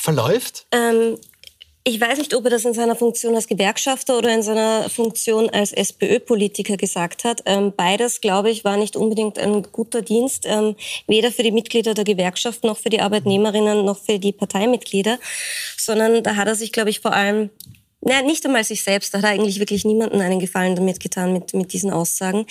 [0.00, 0.66] verläuft?
[0.72, 1.16] Ähm,
[1.88, 5.48] Ich weiß nicht, ob er das in seiner Funktion als Gewerkschafter oder in seiner Funktion
[5.50, 7.42] als SPÖ-Politiker gesagt hat.
[7.46, 10.74] Ähm, beides, glaube ich, war nicht unbedingt ein guter Dienst, ähm,
[11.06, 15.20] weder für die Mitglieder der Gewerkschaft noch für die Arbeitnehmerinnen noch für die Parteimitglieder,
[15.78, 17.50] sondern da hat er sich, glaube ich, vor allem
[18.08, 19.12] Nein, nicht einmal sich selbst.
[19.12, 22.46] Da hat er eigentlich wirklich niemanden einen Gefallen damit getan, mit, mit diesen Aussagen.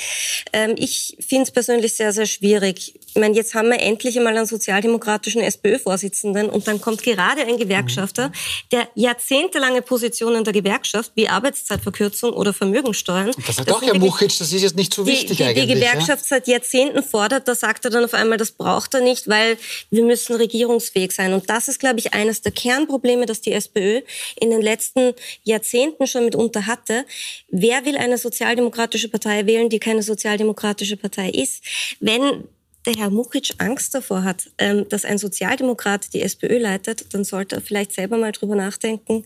[0.51, 2.99] Ähm, ich finde es persönlich sehr, sehr schwierig.
[3.07, 7.55] Ich meine, jetzt haben wir endlich einmal einen sozialdemokratischen SPÖ-Vorsitzenden und dann kommt gerade ein
[7.55, 8.33] Gewerkschafter,
[8.73, 13.31] der jahrzehntelange Positionen der Gewerkschaft wie Arbeitszeitverkürzung oder Vermögensteuern.
[13.47, 15.67] Das hat auch Herr Muchitsch, das ist jetzt nicht so wichtig die, die, eigentlich.
[15.67, 16.27] Die Gewerkschaft ja?
[16.27, 19.57] seit Jahrzehnten fordert, da sagt er dann auf einmal, das braucht er nicht, weil
[19.89, 21.31] wir müssen regierungsfähig sein.
[21.31, 24.01] Und das ist, glaube ich, eines der Kernprobleme, dass die SPÖ
[24.35, 25.13] in den letzten
[25.45, 27.05] Jahrzehnten schon mitunter hatte.
[27.49, 31.63] Wer will eine sozialdemokratische Partei wählen, die keine sozialdemokratische Partei ist?
[31.99, 32.43] Wenn
[32.85, 37.55] der Herr Mukic Angst davor hat, ähm, dass ein Sozialdemokrat die SPÖ leitet, dann sollte
[37.55, 39.25] er vielleicht selber mal drüber nachdenken,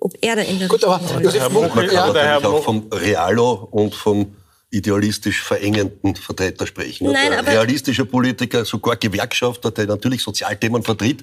[0.00, 3.94] ob er da in der Gut, aber Josef Mukic, ja, natürlich auch vom Realo und
[3.94, 4.36] vom
[4.74, 7.10] idealistisch verengenden Vertreter sprechen.
[7.10, 11.22] Nein, ein realistischer Politiker, sogar Gewerkschafter, der natürlich Sozialthemen vertritt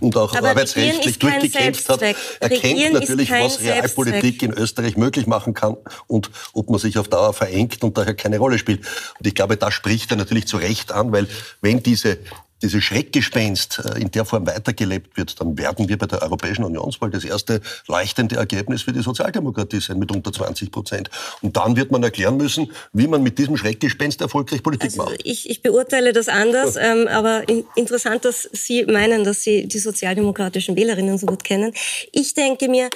[0.00, 5.52] und auch aber arbeitsrechtlich durchgekämpft hat, erkennt Regieren natürlich, was Realpolitik in Österreich möglich machen
[5.54, 8.80] kann und ob man sich auf Dauer verengt und daher keine Rolle spielt.
[9.18, 11.26] Und ich glaube, da spricht er natürlich zu Recht an, weil
[11.60, 12.18] wenn diese
[12.62, 17.10] dieses Schreckgespenst äh, in der Form weitergelebt wird, dann werden wir bei der Europäischen Unionswahl
[17.10, 21.10] das erste leuchtende Ergebnis für die Sozialdemokratie sein mit unter 20 Prozent.
[21.42, 25.20] Und dann wird man erklären müssen, wie man mit diesem Schreckgespenst erfolgreich Politik also macht.
[25.24, 26.92] Ich, ich beurteile das anders, ja.
[26.92, 31.72] ähm, aber in, interessant, dass Sie meinen, dass Sie die sozialdemokratischen Wählerinnen so gut kennen.
[32.12, 32.88] Ich denke mir,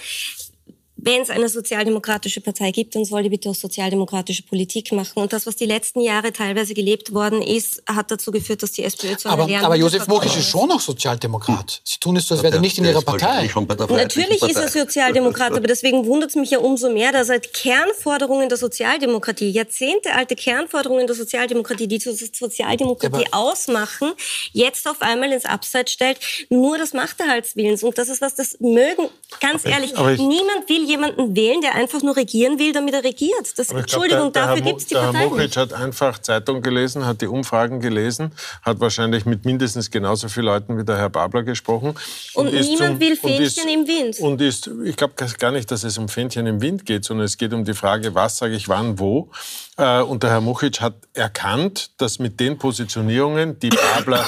[0.96, 5.22] wenn es eine sozialdemokratische Partei gibt, dann soll die bitte auch sozialdemokratische Politik machen.
[5.22, 8.82] Und das, was die letzten Jahre teilweise gelebt worden ist, hat dazu geführt, dass die
[8.82, 11.82] SPÖ zu einer Aber, aber Josef Mokic ist schon noch Sozialdemokrat.
[11.85, 13.50] Sie tun es so, als wäre er nicht in Ihrer Partei.
[13.90, 18.48] Natürlich ist er Sozialdemokrat, aber deswegen wundert es mich ja umso mehr, dass er Kernforderungen
[18.48, 24.12] der Sozialdemokratie, jahrzehntealte Kernforderungen der Sozialdemokratie, die die Sozialdemokratie aber ausmachen,
[24.52, 27.82] jetzt auf einmal ins Abseits stellt, nur das Machterhaltswillens.
[27.82, 29.09] Und das ist was, das mögen,
[29.40, 33.59] ganz ehrlich, niemand will jemanden wählen, der einfach nur regieren will, damit er regiert.
[33.59, 36.62] Das, Entschuldigung, glaub, der, dafür gibt es die der Partei Herr Mochic hat einfach Zeitung
[36.62, 41.11] gelesen, hat die Umfragen gelesen, hat wahrscheinlich mit mindestens genauso vielen Leuten wie der Herr
[41.11, 41.94] Babler gesprochen.
[42.35, 44.20] Und, und niemand zum, will Fähnchen ist, im Wind.
[44.20, 47.37] Und ist, ich glaube gar nicht, dass es um Fähnchen im Wind geht, sondern es
[47.37, 49.31] geht um die Frage, was sage ich wann, wo.
[49.77, 54.25] Äh, und der Herr Mochic hat erkannt, dass mit den Positionierungen, die Babler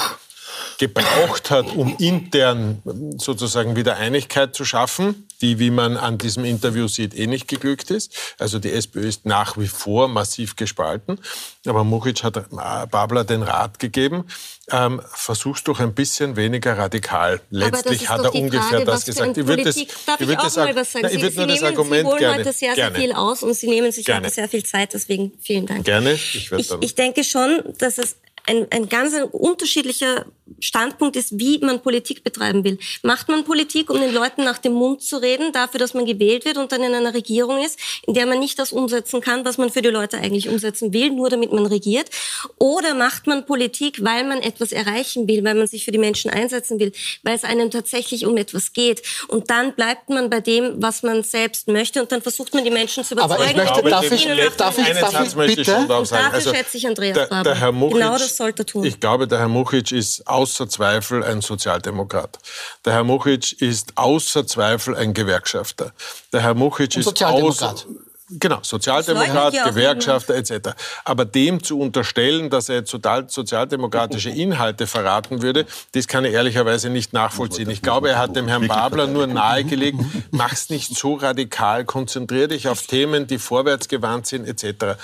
[0.77, 2.81] gebraucht hat, um intern
[3.17, 7.91] sozusagen wieder Einigkeit zu schaffen, die, wie man an diesem Interview sieht, eh nicht geglückt
[7.91, 8.13] ist.
[8.37, 11.19] Also die SPÖ ist nach wie vor massiv gespalten.
[11.65, 12.49] Aber Mujic hat
[12.91, 14.25] Babler den Rat gegeben,
[14.71, 17.41] ähm, versuch's doch ein bisschen weniger radikal.
[17.49, 19.37] Letztlich hat er ungefähr Frage, das gesagt.
[19.37, 21.07] Ich würde das, Darf ich, ich auch mal was sagen?
[21.09, 22.95] Na, ich Sie, Sie, nehmen, Argument Sie holen gerne, heute sehr, gerne.
[22.95, 24.27] sehr viel aus und Sie nehmen sich gerne.
[24.27, 24.93] heute sehr viel Zeit.
[24.93, 25.85] Deswegen vielen Dank.
[25.85, 26.13] Gerne.
[26.13, 30.25] Ich, ich, ich denke schon, dass es ein, ein ganz unterschiedlicher
[30.59, 32.79] Standpunkt ist, wie man Politik betreiben will.
[33.03, 36.45] Macht man Politik, um den Leuten nach dem Mund zu reden, dafür, dass man gewählt
[36.45, 39.57] wird und dann in einer Regierung ist, in der man nicht das umsetzen kann, was
[39.57, 42.09] man für die Leute eigentlich umsetzen will, nur damit man regiert?
[42.57, 46.31] Oder macht man Politik, weil man etwas erreichen will, weil man sich für die Menschen
[46.31, 46.91] einsetzen will,
[47.23, 49.01] weil es einem tatsächlich um etwas geht?
[49.27, 52.71] Und dann bleibt man bei dem, was man selbst möchte und dann versucht man die
[52.71, 53.41] Menschen zu überzeugen.
[53.41, 54.25] Aber ich möchte, darf ich,
[54.57, 55.75] darf ich, darf ich, bitte?
[55.75, 58.83] Und dafür also, schätze ich Andreas der, der Herr Mochic, Genau das sollte er tun.
[58.83, 62.39] Ich glaube, der Herr Muchic ist außer Zweifel ein Sozialdemokrat.
[62.85, 65.93] Der Herr Muchic ist außer Zweifel ein Gewerkschafter.
[66.31, 67.75] Der Herr Muchic ist außer,
[68.31, 70.69] Genau, Sozialdemokrat, Gewerkschafter etc.
[71.03, 76.89] Aber dem zu unterstellen, dass er total sozialdemokratische Inhalte verraten würde, das kann ich ehrlicherweise
[76.89, 77.69] nicht nachvollziehen.
[77.69, 79.99] Ich glaube, er hat dem Herrn Babler nur nahegelegt,
[80.31, 84.99] mach's nicht so radikal, konzentrier dich auf Themen, die vorwärtsgewandt sind etc.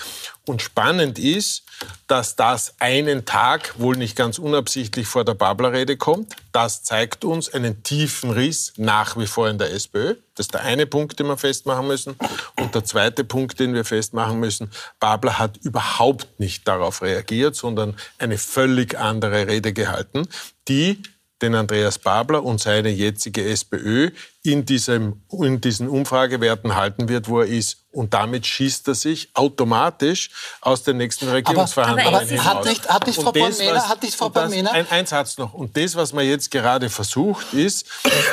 [0.46, 1.64] Und spannend ist,
[2.08, 6.36] dass das einen Tag wohl nicht ganz unabsichtlich vor der Babler-Rede kommt.
[6.52, 10.16] Das zeigt uns einen tiefen Riss nach wie vor in der SPÖ.
[10.36, 12.16] Das ist der eine Punkt, den wir festmachen müssen.
[12.60, 14.70] Und der zweite Punkt, den wir festmachen müssen,
[15.00, 20.28] Babler hat überhaupt nicht darauf reagiert, sondern eine völlig andere Rede gehalten,
[20.68, 21.02] die
[21.42, 24.12] den Andreas Babler und seine jetzige SPÖ
[24.46, 29.30] in, diesem, in diesen Umfragewerten halten wird, wo er ist Und damit schießt er sich
[29.34, 30.30] automatisch
[30.60, 32.46] aus den nächsten Regierungsverhandlungen aber, aber hinaus.
[32.46, 34.72] Hat nicht, hat nicht Frau Palmena, hat nicht Frau Palmena...
[34.72, 35.54] Ein, ein Satz noch.
[35.54, 37.86] Und das, was man jetzt gerade versucht, ist,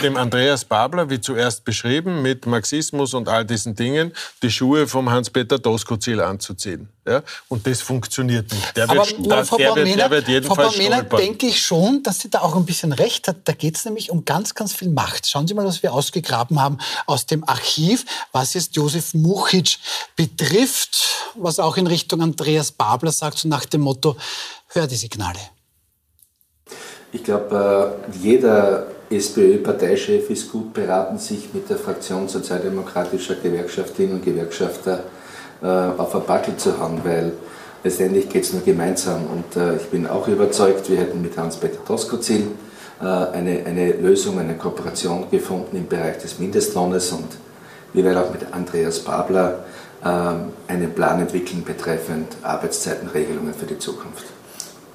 [0.02, 5.10] dem Andreas Babler, wie zuerst beschrieben, mit Marxismus und all diesen Dingen, die Schuhe vom
[5.10, 6.88] Hans-Peter Doskozil anzuziehen.
[7.06, 7.22] Ja?
[7.48, 8.76] Und das funktioniert nicht.
[8.76, 12.18] Der aber wird, das, Frau der, wird, der wird jedenfalls Frau denke ich schon, dass
[12.18, 13.36] sie da auch ein bisschen recht hat.
[13.44, 15.28] Da geht es nämlich um ganz, ganz viel Macht.
[15.28, 19.78] Schauen Sie mal, was wir ausgegraben haben aus dem Archiv, was jetzt Josef Muchic
[20.16, 24.16] betrifft, was auch in Richtung Andreas Babler sagt, so nach dem Motto,
[24.68, 25.38] hör die Signale.
[27.12, 34.24] Ich glaube, äh, jeder SPÖ-Parteichef ist gut beraten, sich mit der Fraktion sozialdemokratischer Gewerkschafterinnen und
[34.24, 35.04] Gewerkschafter
[35.62, 37.32] äh, auf ein Backel zu hauen, weil
[37.84, 39.26] letztendlich geht es nur gemeinsam.
[39.26, 42.48] Und äh, ich bin auch überzeugt, wir hätten mit Hans-Peter Doskozil
[43.02, 47.28] eine, eine Lösung, eine Kooperation gefunden im Bereich des Mindestlohnes und
[47.92, 49.64] wir werden auch mit Andreas Babler
[50.02, 54.24] einen Plan entwickeln betreffend Arbeitszeitenregelungen für die Zukunft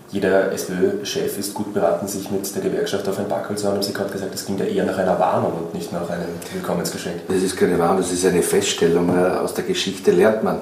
[0.10, 3.68] jeder SPÖ-Chef ist gut beraten, sich mit der Gewerkschaft auf ein Backel zu.
[3.68, 6.30] Haben Sie gerade gesagt, das klingt ja eher nach einer Warnung und nicht nach einem
[6.54, 7.28] Willkommensgeschenk.
[7.28, 9.10] Das ist keine Warnung, das ist eine Feststellung.
[9.10, 10.60] Äh, aus der Geschichte lernt man.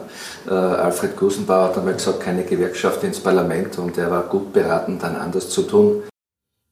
[0.47, 4.97] Äh, Alfred Gusenbauer hat einmal gesagt, keine Gewerkschaft ins Parlament und er war gut beraten,
[4.99, 6.03] dann anders zu tun.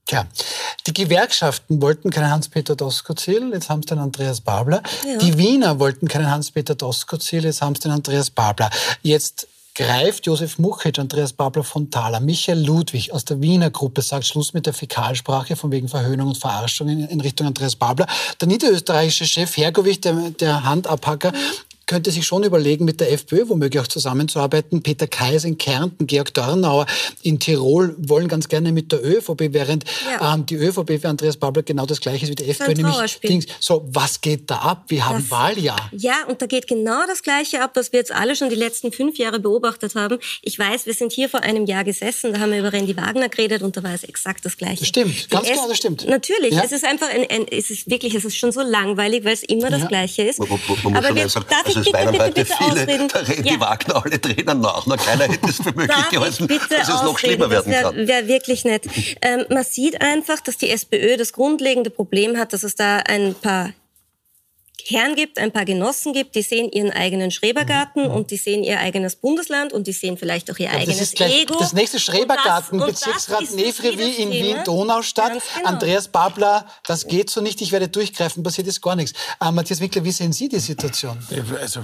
[0.06, 0.26] Tja,
[0.86, 4.84] die Gewerkschaften wollten keinen Hans-Peter Doskozil, jetzt haben sie den Andreas Babler.
[5.08, 5.18] Ja.
[5.18, 8.70] Die Wiener wollten keinen Hans-Peter Doskozil, jetzt haben sie den Andreas Babler.
[9.02, 14.26] Jetzt greift Josef Muchic, Andreas Babler von Thaler, Michael Ludwig aus der Wiener Gruppe sagt
[14.26, 18.08] Schluss mit der Fäkalsprache von wegen Verhöhnung und Verarschung in, Richtung Andreas Babler.
[18.40, 21.32] Der niederösterreichische Chef Hergovich, der, der Handabhacker,
[21.94, 24.82] könnte sich schon überlegen, mit der FPÖ womöglich auch zusammenzuarbeiten.
[24.82, 26.88] Peter Kaiser in Kärnten, Georg Dornauer
[27.22, 30.34] in Tirol wollen ganz gerne mit der ÖVP, während ja.
[30.34, 32.74] ähm, die ÖVP für Andreas Babler genau das gleiche ist wie die FPÖ.
[32.74, 33.46] Nämlich Dings.
[33.60, 34.86] So, was geht da ab?
[34.88, 35.92] Wir haben das, Wahljahr.
[35.92, 38.92] Ja, und da geht genau das Gleiche ab, was wir jetzt alle schon die letzten
[38.92, 40.18] fünf Jahre beobachtet haben.
[40.42, 43.30] Ich weiß, wir sind hier vor einem Jahr gesessen, da haben wir über Randy Wagner
[43.30, 44.80] geredet und da war es exakt das Gleiche.
[44.80, 46.08] Das stimmt, ganz genau, das stimmt.
[46.08, 46.64] Natürlich, ja.
[46.66, 49.44] es ist einfach ein, ein, es ist wirklich, es ist schon so langweilig, weil es
[49.44, 49.78] immer ja.
[49.78, 50.40] das Gleiche ist.
[50.40, 53.54] Man, man, man Aber wir, darf also es weinen heute viele, da reden ja.
[53.54, 54.86] die Wagner alle Tränen nach.
[54.86, 58.08] Na, keiner hätte es für möglich gehalten, dass es noch schlimmer werden wär, kann.
[58.08, 58.86] Wäre wirklich nett.
[59.22, 63.36] Ähm, man sieht einfach, dass die SPÖ das grundlegende Problem hat, dass es da ein
[63.36, 63.72] paar
[64.86, 68.12] Herren gibt, ein paar Genossen gibt, die sehen ihren eigenen Schrebergarten mhm.
[68.12, 71.08] und die sehen ihr eigenes Bundesland und die sehen vielleicht auch ihr ja, eigenes das
[71.08, 71.56] ist gleich Ego.
[71.58, 75.42] Das nächste Schrebergarten, Bezirksrat Nevrevi in Wien-Donaustadt.
[75.56, 75.68] Genau.
[75.68, 79.14] Andreas Babler, das geht so nicht, ich werde durchgreifen, passiert ist gar nichts.
[79.40, 81.18] Äh, Matthias Wickler, wie sehen Sie die Situation?
[81.60, 81.82] Also,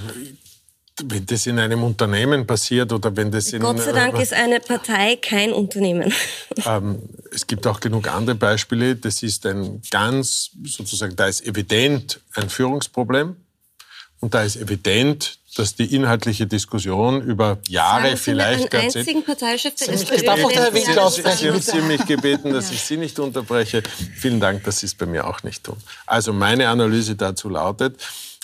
[1.08, 3.62] wenn das in einem Unternehmen passiert oder wenn das in...
[3.62, 6.14] Gott sei Dank äh, ist eine Partei kein Unternehmen.
[6.66, 7.00] Ähm,
[7.32, 8.96] es gibt auch genug andere Beispiele.
[8.98, 13.38] Das ist ein ganz, sozusagen, da ist evident ein Führungsproblem.
[14.20, 19.90] Und da ist evident, dass die inhaltliche Diskussion über Jahre, vielleicht einen einzigen Parteichef der
[19.90, 20.16] SPÖ.
[20.16, 21.62] Es darf auch der Herr Winkler aussprechen.
[21.62, 23.84] Sie haben mich gebeten, dass ich Sie nicht unterbreche.
[24.16, 25.78] Vielen Dank, dass Sie es bei mir auch nicht tun.
[26.06, 27.98] Also meine Analyse dazu lautet,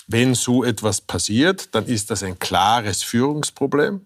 [0.06, 4.02] wenn so etwas passiert, dann ist das ein klares Führungsproblem.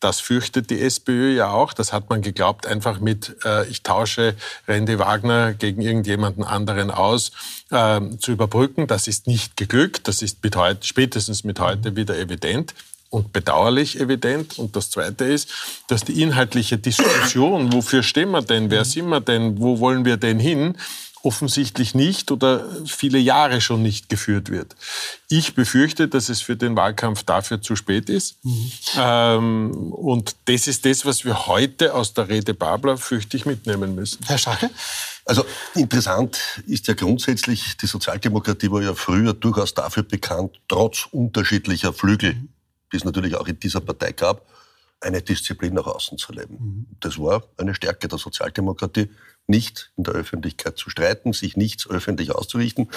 [0.00, 1.72] Das fürchtet die SPÖ ja auch.
[1.72, 4.34] Das hat man geglaubt, einfach mit, äh, ich tausche
[4.68, 7.32] Randy Wagner gegen irgendjemanden anderen aus,
[7.70, 8.86] äh, zu überbrücken.
[8.86, 10.06] Das ist nicht geglückt.
[10.06, 12.74] Das ist mit heute, spätestens mit heute wieder evident
[13.08, 14.58] und bedauerlich evident.
[14.58, 15.48] Und das Zweite ist,
[15.88, 20.18] dass die inhaltliche Diskussion, wofür stehen wir denn, wer sind wir denn, wo wollen wir
[20.18, 20.76] denn hin,
[21.26, 24.76] offensichtlich nicht oder viele Jahre schon nicht geführt wird.
[25.28, 28.36] Ich befürchte, dass es für den Wahlkampf dafür zu spät ist.
[28.44, 28.72] Mhm.
[28.96, 33.96] Ähm, und das ist das, was wir heute aus der Rede Babler fürchte ich mitnehmen
[33.96, 34.24] müssen.
[34.26, 34.70] Herr Schache?
[35.24, 41.92] Also interessant ist ja grundsätzlich, die Sozialdemokratie war ja früher durchaus dafür bekannt, trotz unterschiedlicher
[41.92, 42.36] Flügel,
[42.92, 44.46] die es natürlich auch in dieser Partei gab,
[45.00, 46.56] eine Disziplin nach außen zu leben.
[46.58, 46.86] Mhm.
[47.00, 49.10] Das war eine Stärke der Sozialdemokratie
[49.46, 52.88] nicht in der Öffentlichkeit zu streiten, sich nichts öffentlich auszurichten.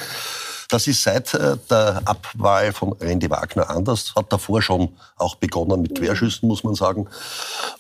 [0.69, 5.81] Das ist seit äh, der Abwahl von Randy Wagner anders, hat davor schon auch begonnen
[5.81, 7.07] mit Querschüssen, muss man sagen.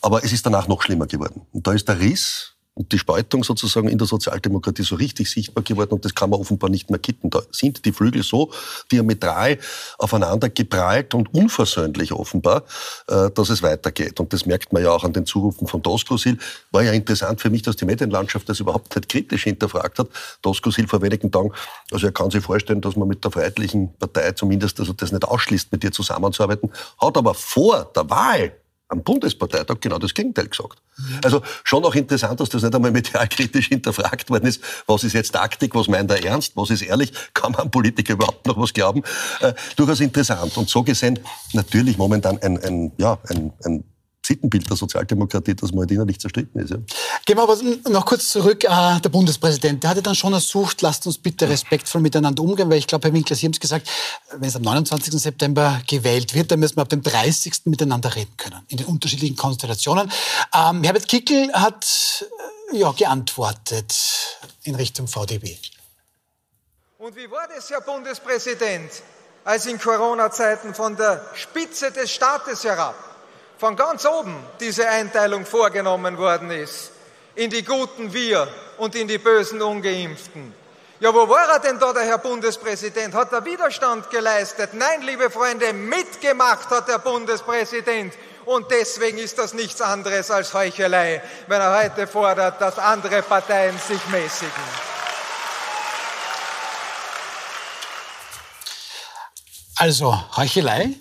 [0.01, 1.41] Aber es ist danach noch schlimmer geworden.
[1.51, 5.65] Und da ist der Riss und die Spaltung sozusagen in der Sozialdemokratie so richtig sichtbar
[5.65, 7.29] geworden und das kann man offenbar nicht mehr kitten.
[7.29, 8.51] Da sind die Flügel so
[8.89, 9.59] diametral
[9.97, 12.63] aufeinander geprallt und unversöhnlich offenbar,
[13.07, 14.21] äh, dass es weitergeht.
[14.21, 16.37] Und das merkt man ja auch an den Zurufen von Doskosil.
[16.71, 20.07] War ja interessant für mich, dass die Medienlandschaft das überhaupt nicht kritisch hinterfragt hat.
[20.41, 21.51] Doskosil vor wenigen Tagen,
[21.91, 25.25] also er kann sich vorstellen, dass man mit der Freiheitlichen Partei zumindest also das nicht
[25.25, 28.53] ausschließt, mit ihr zusammenzuarbeiten, hat aber vor der Wahl
[28.89, 30.81] am Bundesparteitag genau das Gegenteil gesagt.
[31.23, 34.61] Also schon auch interessant, dass das nicht einmal medialkritisch hinterfragt worden ist.
[34.87, 38.45] Was ist jetzt Taktik, was meint er ernst, was ist ehrlich, kann man Politiker überhaupt
[38.47, 39.03] noch was glauben?
[39.41, 40.57] Äh, durchaus interessant.
[40.57, 41.19] Und so gesehen
[41.53, 43.83] natürlich momentan ein, ein, ja, ein, ein
[44.25, 46.71] Sittenbild der Sozialdemokratie, dass man halt innerlich zerstritten ist.
[46.71, 46.77] Ja.
[47.25, 47.57] Gehen wir aber
[47.89, 48.63] noch kurz zurück.
[48.63, 52.77] Äh, der Bundespräsident, der hatte dann schon ersucht, lasst uns bitte respektvoll miteinander umgehen, weil
[52.77, 53.89] ich glaube, Herr Winkler, Sie haben es gesagt,
[54.31, 55.13] wenn es am 29.
[55.13, 57.65] September gewählt wird, dann müssen wir ab dem 30.
[57.65, 60.11] miteinander reden können, in den unterschiedlichen Konstellationen.
[60.53, 62.25] Ähm, Herbert Kickel hat
[62.71, 63.95] äh, ja, geantwortet
[64.63, 65.57] in Richtung VDB.
[66.97, 68.91] Und wie war das, Herr Bundespräsident,
[69.45, 73.08] als in Corona-Zeiten von der Spitze des Staates herab
[73.59, 76.91] von ganz oben diese Einteilung vorgenommen worden ist
[77.35, 78.47] in die guten Wir
[78.77, 80.53] und in die bösen Ungeimpften.
[81.01, 83.13] Ja, wo war er denn da, der Herr Bundespräsident?
[83.13, 84.73] Hat er Widerstand geleistet?
[84.73, 88.13] Nein, liebe Freunde, mitgemacht hat der Bundespräsident.
[88.45, 93.77] Und deswegen ist das nichts anderes als Heuchelei, wenn er heute fordert, dass andere Parteien
[93.77, 94.51] sich mäßigen.
[99.77, 100.95] Also, Heuchelei?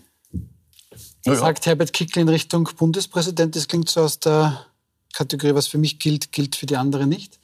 [1.28, 3.54] Ja, sagt Herbert Kickl in Richtung Bundespräsident.
[3.56, 4.66] Das klingt so aus der
[5.12, 7.38] Kategorie, was für mich gilt, gilt für die anderen nicht.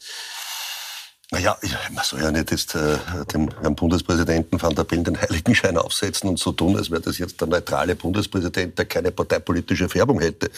[1.30, 1.56] Naja,
[1.92, 2.96] man soll ja nicht jetzt, äh,
[3.32, 7.18] dem Herrn Bundespräsidenten Van der Bellen den Heiligenschein aufsetzen und so tun, als wäre das
[7.18, 10.50] jetzt der neutrale Bundespräsident, der keine parteipolitische Färbung hätte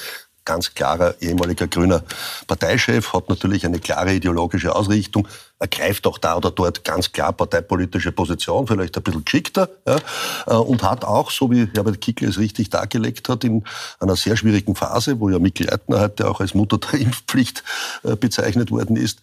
[0.46, 2.02] ganz klarer ehemaliger grüner
[2.46, 5.28] Parteichef, hat natürlich eine klare ideologische Ausrichtung,
[5.58, 9.98] ergreift auch da oder dort ganz klar parteipolitische Position, vielleicht ein bisschen geschickter, ja,
[10.46, 13.64] äh, und hat auch, so wie Herbert Kickl es richtig dargelegt hat, in
[14.00, 17.62] einer sehr schwierigen Phase, wo ja Mikkel Leitner heute auch als Mutter der Impfpflicht
[18.04, 19.20] äh, bezeichnet worden ist,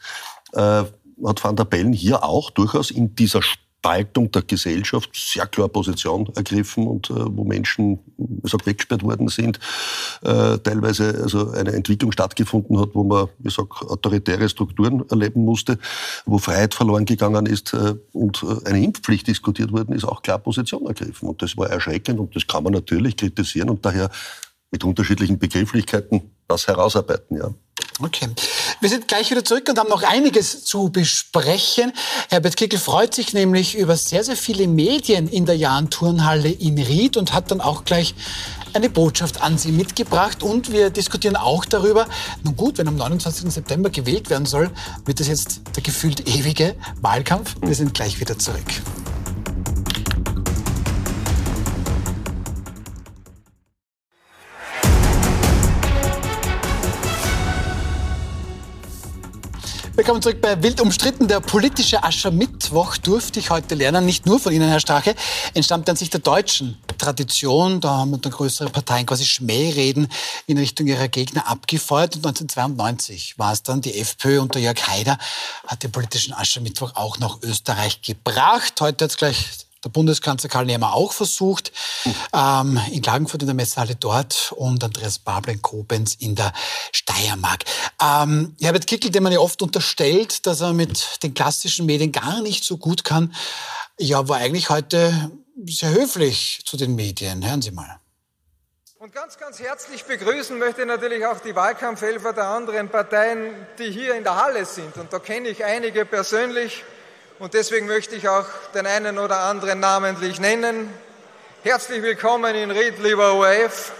[0.53, 0.84] äh,
[1.26, 3.41] hat Van der Bellen hier auch durchaus in dieser
[3.84, 7.99] Spaltung der Gesellschaft sehr klar Position ergriffen und äh, wo Menschen
[8.41, 9.59] ich sag, weggesperrt worden sind,
[10.21, 15.77] äh, teilweise also eine Entwicklung stattgefunden hat, wo man, ich sag, autoritäre Strukturen erleben musste,
[16.25, 20.39] wo Freiheit verloren gegangen ist äh, und äh, eine Impfpflicht diskutiert worden ist, auch klar
[20.39, 21.27] Position ergriffen.
[21.27, 24.09] Und das war erschreckend und das kann man natürlich kritisieren und daher
[24.71, 27.53] mit unterschiedlichen Begrifflichkeiten das herausarbeiten, ja.
[28.00, 28.28] Okay.
[28.80, 31.94] Wir sind gleich wieder zurück und haben noch einiges zu besprechen.
[32.30, 37.18] Herbert Kickel freut sich nämlich über sehr, sehr viele Medien in der Jahn-Turnhalle in Ried
[37.18, 38.16] und hat dann auch gleich
[38.74, 40.44] eine Botschaft an Sie mitgebracht.
[40.44, 42.08] Und wir diskutieren auch darüber,
[42.44, 43.52] nun gut, wenn am 29.
[43.52, 44.72] September gewählt werden soll,
[45.06, 47.56] wird das jetzt der gefühlt ewige Wahlkampf.
[47.62, 48.66] Wir sind gleich wieder zurück.
[59.96, 61.28] Willkommen zurück bei Wild umstritten.
[61.28, 65.14] Der politische Aschermittwoch durfte ich heute lernen, nicht nur von Ihnen, Herr Strache,
[65.54, 67.80] entstammt an sich der deutschen Tradition.
[67.80, 70.08] Da haben dann größere Parteien quasi Schmähreden
[70.48, 72.16] in Richtung ihrer Gegner abgefeuert.
[72.16, 75.20] Und 1992 war es dann die FPÖ unter Jörg Haider,
[75.68, 78.82] hat den politischen Aschermittwoch auch nach Österreich gebracht.
[78.82, 81.71] Heute hat es gleich der Bundeskanzler Karl Nehmer auch versucht,
[82.34, 86.53] ähm, in Klagenfurt in der Messehalle dort und Andreas Babler in Koblenz in der
[86.91, 87.65] Steiermark.
[88.01, 92.41] Ähm, Herbert Kickel, dem man ja oft unterstellt, dass er mit den klassischen Medien gar
[92.41, 93.34] nicht so gut kann,
[93.99, 95.31] ja, war eigentlich heute
[95.65, 97.45] sehr höflich zu den Medien.
[97.45, 97.99] Hören Sie mal.
[99.03, 103.91] Und ganz, ganz herzlich begrüßen möchte ich natürlich auch die Wahlkampfhelfer der anderen Parteien, die
[103.91, 104.95] hier in der Halle sind.
[104.95, 106.86] Und da kenne ich einige persönlich.
[107.44, 110.89] Und deswegen möchte ich auch den einen oder anderen namentlich nennen.
[111.62, 113.91] Herzlich willkommen in Ried, lieber ORF,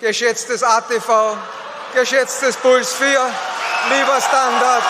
[0.00, 1.36] geschätztes ATV,
[1.92, 4.84] geschätztes Puls 4, lieber Standard,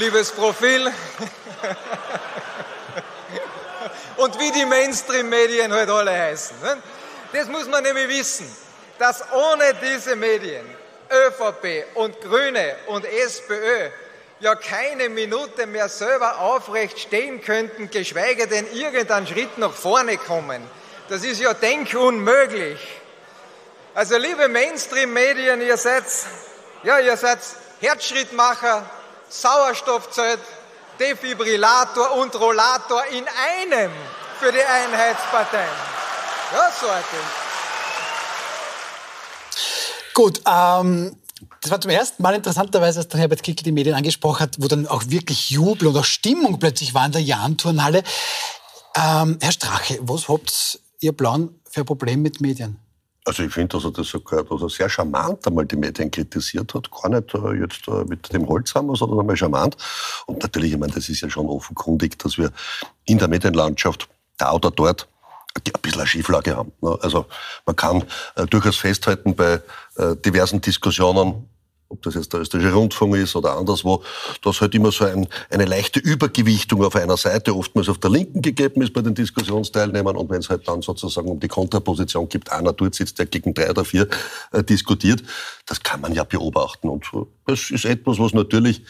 [0.00, 0.90] liebes Profil.
[4.16, 6.58] Und wie die Mainstream-Medien halt alle heißen.
[6.62, 6.78] Ne?
[7.32, 8.50] Das muss man nämlich wissen,
[8.98, 10.64] dass ohne diese Medien
[11.10, 13.90] ÖVP und Grüne und SPÖ
[14.40, 20.62] ja keine Minute mehr selber aufrecht stehen könnten, geschweige denn irgendeinen Schritt nach vorne kommen.
[21.10, 22.80] Das ist ja denkunmöglich.
[23.94, 26.04] Also liebe Mainstream-Medien, ihr seid,
[26.84, 27.40] ja, ihr seid
[27.80, 28.88] Herzschrittmacher
[29.30, 30.40] Sauerstoffzelt,
[30.98, 33.92] Defibrillator und Rollator in einem
[34.38, 35.68] für die Einheitsparteien.
[36.52, 36.86] Ja, so
[40.14, 41.16] Gut, ähm,
[41.62, 44.66] Das war zum ersten Mal interessanterweise, als der Herbert Kickl die Medien angesprochen hat, wo
[44.66, 48.02] dann auch wirklich Jubel und auch Stimmung plötzlich war in der Jahn-Turnhalle.
[48.96, 52.78] Ähm, Herr Strache, was habt ihr Blauen für ein Problem mit Medien?
[53.24, 56.72] Also ich finde, dass er das sogar dass er sehr charmant einmal die Medien kritisiert
[56.74, 56.90] hat.
[56.90, 59.76] Gar nicht äh, jetzt äh, mit dem Holzhammer, sondern einmal charmant.
[60.26, 62.50] Und natürlich, ich meine, das ist ja schon offenkundig, dass wir
[63.04, 64.08] in der Medienlandschaft
[64.38, 65.08] da oder dort
[65.54, 66.72] ein bisschen eine Schieflage haben.
[66.80, 66.98] Ne?
[67.02, 67.26] Also
[67.66, 68.04] man kann
[68.36, 69.60] äh, durchaus festhalten bei
[70.24, 71.46] diversen Diskussionen,
[71.90, 74.02] ob das jetzt der österreichische Rundfunk ist oder anderswo,
[74.42, 78.42] dass halt immer so ein, eine leichte Übergewichtung auf einer Seite, oftmals auf der Linken
[78.42, 80.16] gegeben ist bei den Diskussionsteilnehmern.
[80.16, 83.54] Und wenn es halt dann sozusagen um die Kontraposition gibt, einer dort sitzt, der gegen
[83.54, 84.08] drei oder vier
[84.52, 85.24] äh, diskutiert,
[85.66, 86.88] das kann man ja beobachten.
[86.88, 87.06] Und
[87.46, 88.82] das ist etwas, was natürlich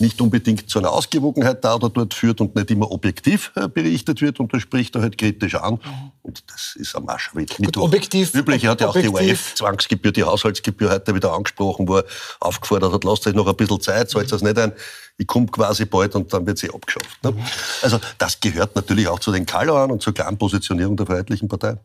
[0.00, 4.20] nicht unbedingt zu einer Ausgewogenheit da oder dort führt und nicht immer objektiv äh, berichtet
[4.20, 4.40] wird.
[4.40, 5.78] Und das spricht er halt kritisch an.
[6.22, 7.56] Und das ist am Marschweg.
[7.76, 8.34] objektiv.
[8.34, 12.00] Üblich hat ja auch die ORF-Zwangsgebühr, die Haushaltsgebühr heute wieder angesprochen, wo
[12.40, 14.72] aufgefordert hat, lasst euch noch ein bisschen Zeit, zahlt das nicht ein.
[15.18, 17.22] Ich komme quasi bald und dann wird sie abgeschafft.
[17.22, 17.34] Ne?
[17.82, 21.76] Also das gehört natürlich auch zu den Kalauern und zur klaren Positionierung der Freiheitlichen Partei.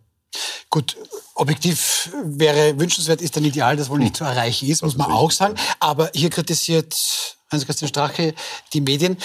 [0.70, 0.98] Gut,
[1.36, 5.32] objektiv wäre wünschenswert, ist ein Ideal, das wohl nicht zu erreichen ist, muss man auch
[5.32, 5.56] sagen.
[5.80, 8.34] Aber hier kritisiert Hans-Christian Strache
[8.74, 9.18] die Medien.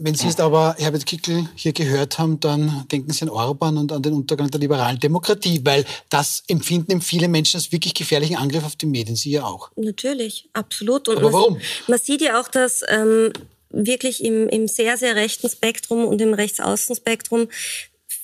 [0.00, 3.90] Wenn Sie jetzt aber Herbert Kickl hier gehört haben, dann denken Sie an Orban und
[3.90, 8.64] an den Untergang der liberalen Demokratie, weil das empfinden viele Menschen als wirklich gefährlichen Angriff
[8.64, 9.16] auf die Medien.
[9.16, 9.70] Sie ja auch.
[9.74, 11.08] Natürlich, absolut.
[11.08, 11.60] Und Aber man, warum?
[11.88, 13.32] Man sieht ja auch, dass ähm,
[13.70, 17.48] wirklich im, im sehr, sehr rechten Spektrum und im Rechtsaußenspektrum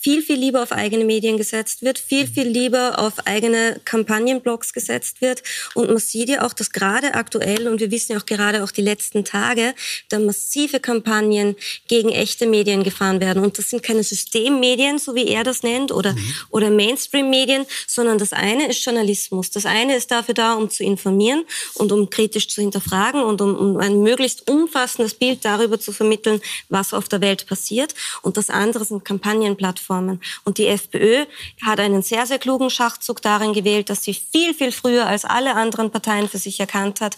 [0.04, 5.22] viel, viel lieber auf eigene Medien gesetzt wird, viel, viel lieber auf eigene Kampagnenblocks gesetzt
[5.22, 5.42] wird.
[5.72, 8.70] Und man sieht ja auch, dass gerade aktuell, und wir wissen ja auch gerade auch
[8.70, 9.74] die letzten Tage,
[10.10, 11.56] da massive Kampagnen
[11.88, 13.42] gegen echte Medien gefahren werden.
[13.42, 16.14] Und das sind keine Systemmedien, so wie er das nennt, oder,
[16.50, 19.52] oder Mainstream-Medien, sondern das eine ist Journalismus.
[19.52, 21.46] Das eine ist dafür da, um zu informieren
[21.76, 26.42] und um kritisch zu hinterfragen und um, um ein möglichst umfassendes Bild darüber zu vermitteln,
[26.68, 27.94] was auf der Welt passiert.
[28.20, 29.93] Und das andere sind Kampagnenplattformen.
[30.44, 31.26] Und die FPÖ
[31.62, 35.54] hat einen sehr, sehr klugen Schachzug darin gewählt, dass sie viel, viel früher als alle
[35.54, 37.16] anderen Parteien für sich erkannt hat,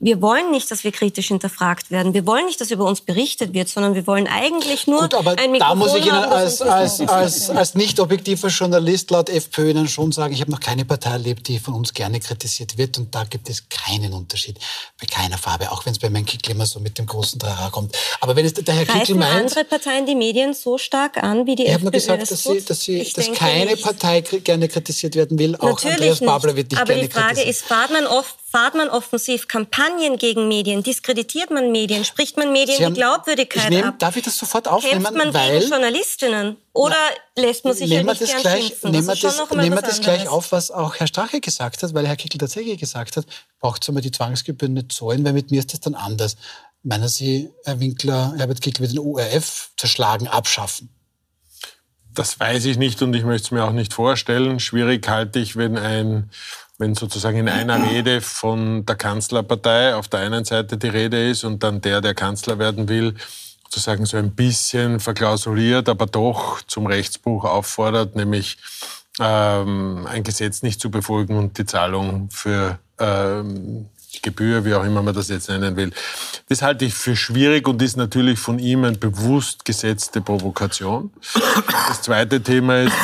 [0.00, 2.14] wir wollen nicht, dass wir kritisch hinterfragt werden.
[2.14, 5.32] Wir wollen nicht, dass über uns berichtet wird, sondern wir wollen eigentlich nur Gut, aber
[5.32, 9.28] ein da Mikrofon muss ich Ihnen als, als, nicht als, als nicht objektiver Journalist laut
[9.28, 12.78] FPÖ Ihnen schon sagen, ich habe noch keine Partei erlebt, die von uns gerne kritisiert
[12.78, 14.58] wird und da gibt es keinen Unterschied
[15.00, 17.70] bei keiner Farbe, auch wenn es bei Herrn Kickl immer so mit dem großen Trara
[17.70, 17.96] kommt.
[18.20, 21.46] Aber wenn es der Herr Kickl Greifen meint, andere Parteien die Medien so stark an,
[21.46, 23.72] wie die ich FPÖ habe nur gesagt, es dass, sie, dass, sie, Ich dass keine
[23.72, 23.82] nicht.
[23.82, 25.56] Partei gerne kritisiert werden will.
[25.56, 26.56] Auch Natürlich Andreas Babler nicht.
[26.56, 27.50] wird nicht Aber gerne die Frage kritisiert.
[27.50, 30.82] ist, fahrt man, oft, fahrt man offensiv Kampagnen gegen Medien?
[30.82, 32.04] Diskreditiert man Medien?
[32.04, 33.98] Spricht man Medien haben- die Glaubwürdigkeit ich nehm, ab?
[33.98, 35.02] Darf ich das sofort aufnehmen?
[35.02, 36.56] Kämpft man weil gegen Journalistinnen?
[36.72, 36.96] Oder
[37.36, 38.90] lässt man sich ja nehmen wir nicht das gern gleich, schimpfen?
[38.92, 41.92] nehmen wir das nehmen wir was das gleich auf, was auch Herr Strache gesagt hat,
[41.94, 43.26] weil Herr Kickl tatsächlich gesagt hat,
[43.60, 46.36] braucht es einmal die Zwangsgebühren nicht zahlen, weil mit mir ist das dann anders.
[46.82, 50.88] Meinen Sie, Herr Winkler, Herbert Kickl wird den ORF zerschlagen, abschaffen?
[52.14, 54.58] Das weiß ich nicht und ich möchte es mir auch nicht vorstellen.
[54.58, 56.30] Schwierig halte ich, wenn ein
[56.78, 61.44] wenn sozusagen in einer Rede von der Kanzlerpartei auf der einen Seite die Rede ist
[61.44, 63.14] und dann der, der Kanzler werden will,
[63.64, 68.58] sozusagen so ein bisschen verklausuliert, aber doch zum Rechtsbruch auffordert, nämlich
[69.20, 73.86] ähm, ein Gesetz nicht zu befolgen und die Zahlung für ähm,
[74.22, 75.92] Gebühr, wie auch immer man das jetzt nennen will.
[76.48, 81.10] Das halte ich für schwierig und ist natürlich von ihm eine bewusst gesetzte Provokation.
[81.88, 82.96] Das zweite Thema ist,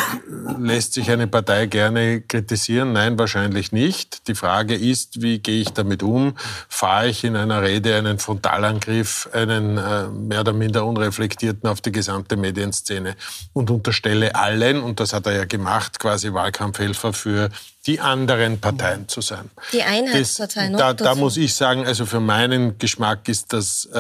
[0.59, 2.93] lässt sich eine Partei gerne kritisieren?
[2.93, 4.29] Nein, wahrscheinlich nicht.
[4.29, 6.37] Die Frage ist, wie gehe ich damit um?
[6.69, 11.93] Fahre ich in einer Rede einen Frontalangriff, einen äh, mehr oder minder unreflektierten auf die
[11.93, 13.17] gesamte Medienszene
[13.53, 17.51] und unterstelle allen, und das hat er ja gemacht, quasi Wahlkampfhelfer für
[17.87, 19.51] die anderen Parteien zu sein.
[19.73, 23.99] Die Einheitspartei Das, da, da muss ich sagen, also für meinen Geschmack ist das, äh,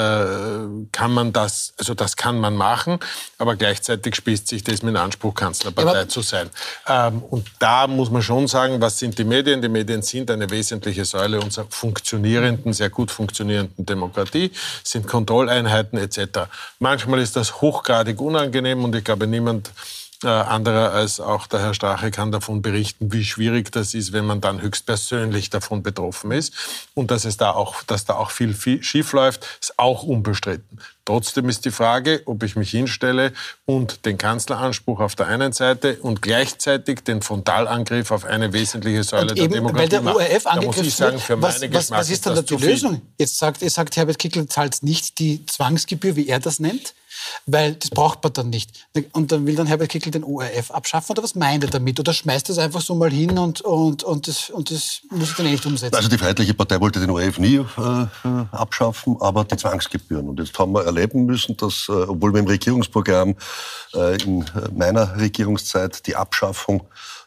[0.91, 2.99] kann man das, also das kann man machen,
[3.39, 6.49] aber gleichzeitig spießt sich das mit Anspruch, Kanzlerpartei Ja, aber- zu sein.
[6.89, 9.61] Ähm, und da muss man schon sagen, was sind die Medien?
[9.61, 14.51] Die Medien sind eine wesentliche Säule unserer funktionierenden, sehr gut funktionierenden Demokratie,
[14.82, 16.49] sind Kontrolleinheiten etc.
[16.78, 19.70] Manchmal ist das hochgradig unangenehm und ich glaube, niemand
[20.25, 24.25] äh, anderer als auch der Herr Strache kann davon berichten, wie schwierig das ist, wenn
[24.25, 26.53] man dann höchstpersönlich davon betroffen ist.
[26.95, 30.81] Und dass es da auch, dass da auch viel, viel schief läuft, ist auch unbestritten.
[31.05, 33.33] Trotzdem ist die Frage, ob ich mich hinstelle
[33.66, 39.31] und den Kanzleranspruch auf der einen Seite und gleichzeitig den Frontalangriff auf eine wesentliche Säule
[39.31, 40.16] Und der eben, Demokratie weil der mache.
[40.16, 42.57] ORF Da muss angegriffen ich sagen, für was, meine was, was ist dann das die.
[42.57, 43.03] Lösung?
[43.18, 46.95] Jetzt sagt, jetzt sagt Herbert Kickl, zahlt nicht die Zwangsgebühr, wie er das nennt.
[47.47, 48.87] Weil das braucht man dann nicht.
[49.12, 52.01] Und dann will dann Herbert Kickl den ORF abschaffen oder was meint er damit?
[52.01, 55.37] Oder schmeißt es einfach so mal hin und, und, und, das, und das muss ich
[55.37, 55.95] dann eh nicht umsetzen?
[55.95, 58.07] Also die Freiheitliche Partei wollte den ORF nie äh,
[58.53, 60.29] abschaffen, aber die Zwangsgebühren.
[60.29, 63.35] Und jetzt haben wir erleben müssen, dass, äh, obwohl wir im Regierungsprogramm
[63.95, 64.45] äh, in
[64.75, 66.83] meiner Regierungszeit die Abschaffung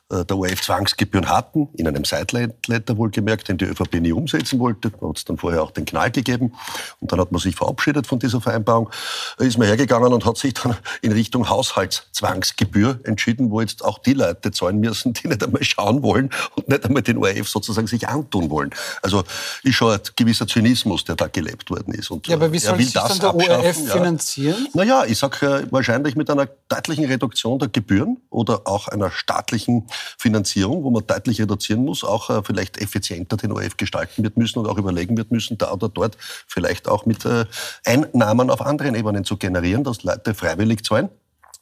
[0.10, 4.90] äh, der ORF-Zwangsgebühren hatten, in einem Sideletter wohlgemerkt, den die ÖVP nie umsetzen wollte.
[4.92, 6.54] Da hat es dann vorher auch den Knall gegeben.
[7.02, 8.90] Und dann hat man sich verabschiedet von dieser Vereinbarung.
[9.38, 14.14] Ist man hergegangen und hat sich dann in Richtung Haushaltszwangsgebühr entschieden, wo jetzt auch die
[14.14, 18.08] Leute zahlen müssen, die nicht einmal schauen wollen und nicht einmal den ORF sozusagen sich
[18.08, 18.70] antun wollen.
[19.02, 19.26] Also
[19.64, 22.12] ist schon ein gewisser Zynismus, der da gelebt worden ist.
[22.12, 23.92] Und ja, aber wie soll sich dann der ORF ja.
[23.92, 24.70] finanzieren?
[24.74, 29.86] Naja, ich sage äh, wahrscheinlich mit einer deutlichen Reduktion der Gebühren oder auch einer staatlichen
[30.18, 34.60] Finanzierung, wo man deutlich reduzieren muss, auch äh, vielleicht effizienter den ORF gestalten wird müssen
[34.60, 37.46] und auch überlegen wird müssen, da oder dort vielleicht auch mit äh,
[37.86, 41.10] Einnahmen auf anderen Ebenen zu generieren, dass Leute freiwillig zahlen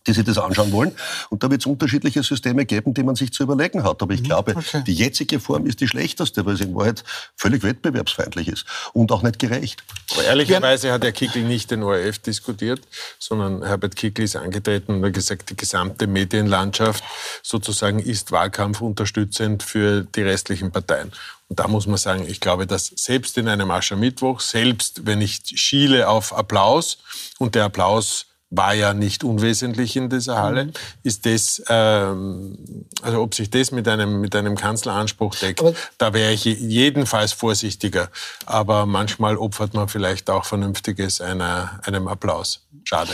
[0.07, 0.91] die sich das anschauen wollen.
[1.29, 4.01] Und da wird es unterschiedliche Systeme geben, die man sich zu überlegen hat.
[4.01, 4.83] Aber ich mhm, glaube, okay.
[4.85, 7.03] die jetzige Form ist die schlechteste, weil sie in Wahrheit
[7.35, 9.83] völlig wettbewerbsfeindlich ist und auch nicht gerecht.
[10.11, 12.81] Aber ehrlicherweise hat Herr Kickl nicht den ORF diskutiert,
[13.19, 17.03] sondern Herbert Kickl ist angetreten und hat gesagt, die gesamte Medienlandschaft
[17.41, 21.11] sozusagen ist wahlkampfunterstützend für die restlichen Parteien.
[21.47, 25.41] Und da muss man sagen, ich glaube, dass selbst in einem Aschermittwoch, selbst wenn ich
[25.55, 26.97] schiele auf Applaus
[27.37, 30.65] und der Applaus war ja nicht unwesentlich in dieser Halle.
[30.65, 30.73] Mhm.
[31.03, 36.13] Ist das, ähm, also ob sich das mit einem, mit einem Kanzleranspruch deckt, Aber da
[36.13, 38.09] wäre ich jedenfalls vorsichtiger.
[38.45, 42.65] Aber manchmal opfert man vielleicht auch Vernünftiges einer, einem Applaus.
[42.83, 43.11] Schade.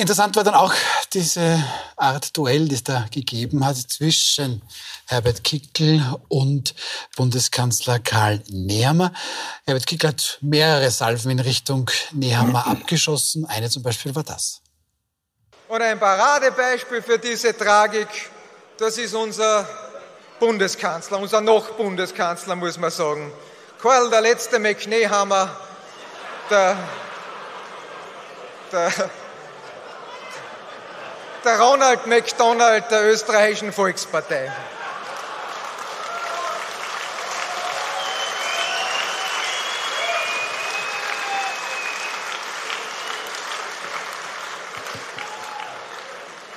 [0.00, 0.72] Interessant war dann auch
[1.12, 1.62] diese
[1.94, 4.62] Art Duell, die es da gegeben hat zwischen
[5.06, 6.74] Herbert Kickl und
[7.18, 9.12] Bundeskanzler Karl Nehammer.
[9.66, 13.44] Herbert Kickl hat mehrere Salven in Richtung Nehammer abgeschossen.
[13.44, 14.62] Eine zum Beispiel war das.
[15.68, 18.08] Und ein Paradebeispiel für diese Tragik,
[18.78, 19.68] das ist unser
[20.38, 23.30] Bundeskanzler, unser noch Bundeskanzler, muss man sagen.
[23.82, 25.54] Karl, der letzte McNehammer,
[26.48, 26.88] der,
[28.72, 29.10] der,
[31.44, 34.52] der Ronald McDonald der österreichischen Volkspartei.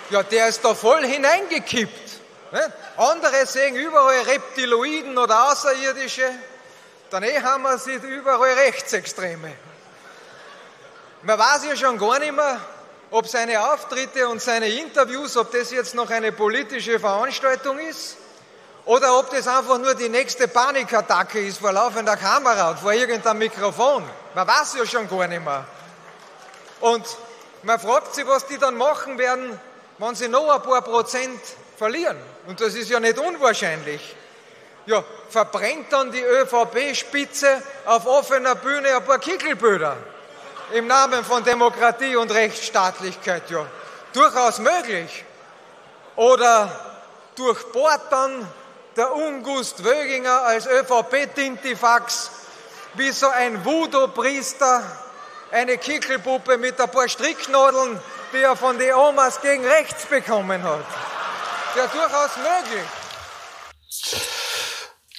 [0.10, 2.22] Ja, der ist da voll hineingekippt.
[2.52, 2.74] Ne?
[2.98, 6.30] Andere sehen überall Reptiloiden oder Außerirdische.
[7.10, 9.52] Daneben haben wir sie überall Rechtsextreme.
[11.24, 12.60] Man weiß ja schon gar nicht mehr,
[13.14, 18.18] ob seine Auftritte und seine Interviews, ob das jetzt noch eine politische Veranstaltung ist
[18.86, 23.38] oder ob das einfach nur die nächste Panikattacke ist vor laufender Kamera und vor irgendeinem
[23.38, 24.04] Mikrofon.
[24.34, 25.64] Man weiß ja schon gar nicht mehr.
[26.80, 27.06] Und
[27.62, 29.60] man fragt sich, was die dann machen werden,
[30.00, 31.40] wenn sie noch ein paar Prozent
[31.78, 34.16] verlieren, und das ist ja nicht unwahrscheinlich,
[34.88, 39.98] ja, verbrennt dann die ÖVP-Spitze auf offener Bühne ein paar Kickelböder
[40.74, 43.66] im Namen von Demokratie und Rechtsstaatlichkeit, ja.
[44.14, 45.26] Durchaus möglich.
[46.16, 46.70] Oder
[47.36, 48.48] durchbohrt dann
[48.96, 52.32] der Ungust Wöginger als ÖVP-Tintifax
[52.96, 54.84] wie so ein Voodoo-Priester
[55.52, 58.00] eine Kickelpuppe mit ein paar Stricknadeln
[58.34, 60.86] die er von den Omas gegen rechts bekommen hat.
[61.76, 62.88] Ja, durchaus möglich.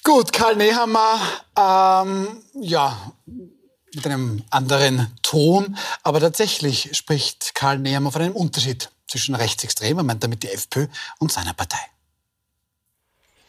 [0.03, 1.21] Gut, Karl Nehammer,
[1.57, 2.97] ähm, ja,
[3.97, 10.23] mit einem anderen Ton, aber tatsächlich spricht Karl Nehammer von einem Unterschied zwischen Rechtsextremen, meint
[10.25, 10.89] damit die FPÖ,
[11.19, 11.79] und seiner Partei.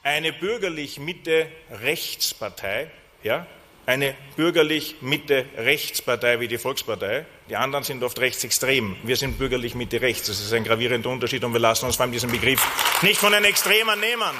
[0.03, 2.91] Eine bürgerlich-Mitte-Rechtspartei,
[3.23, 3.47] ja,
[3.87, 7.25] eine bürgerlich-Mitte-Rechtspartei wie die Volkspartei.
[7.49, 8.95] Die anderen sind oft rechtsextrem.
[9.03, 10.27] Wir sind bürgerlich-Mitte-Rechts.
[10.27, 12.65] Das ist ein gravierender Unterschied und wir lassen uns vor allem diesen Begriff
[13.03, 14.35] nicht von den Extremen nehmen.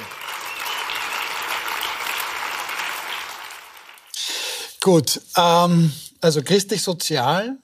[4.86, 7.58] Gut, ähm, also christlich-sozial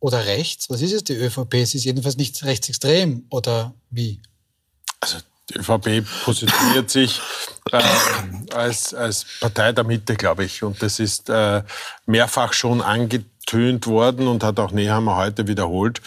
[0.00, 1.04] oder rechts, was ist es?
[1.04, 4.22] Die ÖVP es ist jedenfalls nicht rechtsextrem oder wie?
[4.98, 5.18] Also
[5.50, 7.20] die ÖVP positioniert sich
[7.70, 7.82] äh,
[8.54, 10.62] als, als Partei der Mitte, glaube ich.
[10.62, 11.62] Und das ist äh,
[12.06, 12.80] mehrfach schon
[13.54, 16.00] angetönt worden und hat auch Nehammer heute wiederholt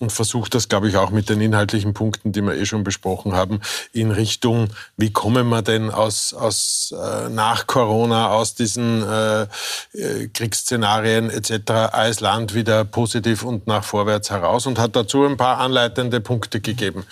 [0.00, 3.34] und versucht das, glaube ich, auch mit den inhaltlichen Punkten, die wir eh schon besprochen
[3.34, 3.60] haben,
[3.92, 10.28] in Richtung, wie kommen wir denn aus, aus äh, nach Corona, aus diesen äh, äh
[10.32, 11.70] Kriegsszenarien etc.
[11.92, 16.60] als Land wieder positiv und nach vorwärts heraus und hat dazu ein paar anleitende Punkte
[16.60, 17.04] gegeben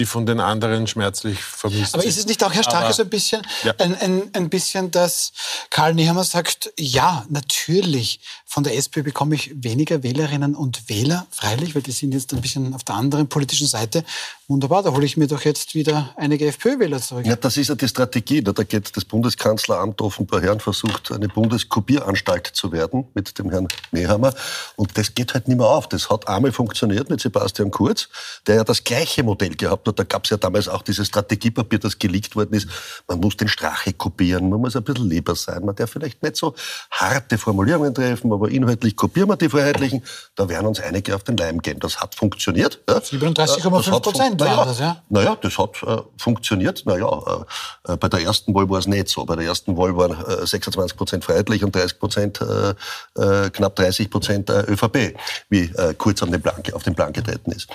[0.00, 3.10] die von den anderen schmerzlich vermisst Aber ist es nicht auch, Herr Strache, so ein
[3.10, 3.74] bisschen, ja.
[3.78, 5.32] ein, ein, ein bisschen, dass
[5.68, 11.74] Karl Nehammer sagt, ja, natürlich, von der SP bekomme ich weniger Wählerinnen und Wähler, freilich,
[11.74, 14.02] weil die sind jetzt ein bisschen auf der anderen politischen Seite.
[14.48, 17.26] Wunderbar, da hole ich mir doch jetzt wieder einige FPÖ-Wähler zurück.
[17.26, 18.42] Ja, das ist ja die Strategie.
[18.42, 23.68] Da geht das Bundeskanzleramt offenbar her und versucht, eine Bundeskopieranstalt zu werden mit dem Herrn
[23.92, 24.34] Nehammer.
[24.74, 25.88] Und das geht halt nicht mehr auf.
[25.88, 28.08] Das hat einmal funktioniert mit Sebastian Kurz,
[28.46, 29.89] der ja das gleiche Modell gehabt hat.
[29.92, 32.68] Da gab es ja damals auch dieses Strategiepapier, das geleakt worden ist.
[33.08, 35.64] Man muss den Strache kopieren, man muss ein bisschen lieber sein.
[35.64, 36.54] Man darf vielleicht nicht so
[36.90, 40.02] harte Formulierungen treffen, aber inhaltlich kopieren wir die Freiheitlichen.
[40.34, 41.78] Da werden uns einige auf den Leim gehen.
[41.80, 42.80] Das hat funktioniert.
[42.88, 42.98] Ja.
[42.98, 45.02] 37,5 Prozent naja, das, ja?
[45.08, 46.84] Naja, das hat äh, funktioniert.
[46.86, 47.44] Naja,
[47.86, 49.24] äh, bei der ersten Wahl war es nicht so.
[49.24, 52.74] Bei der ersten Wahl waren äh, 26 Prozent freiheitlich und 30 Prozent, äh,
[53.20, 55.16] äh, knapp 30 Prozent äh, ÖVP,
[55.48, 57.68] wie äh, kurz auf den, Plan, auf den Plan getreten ist.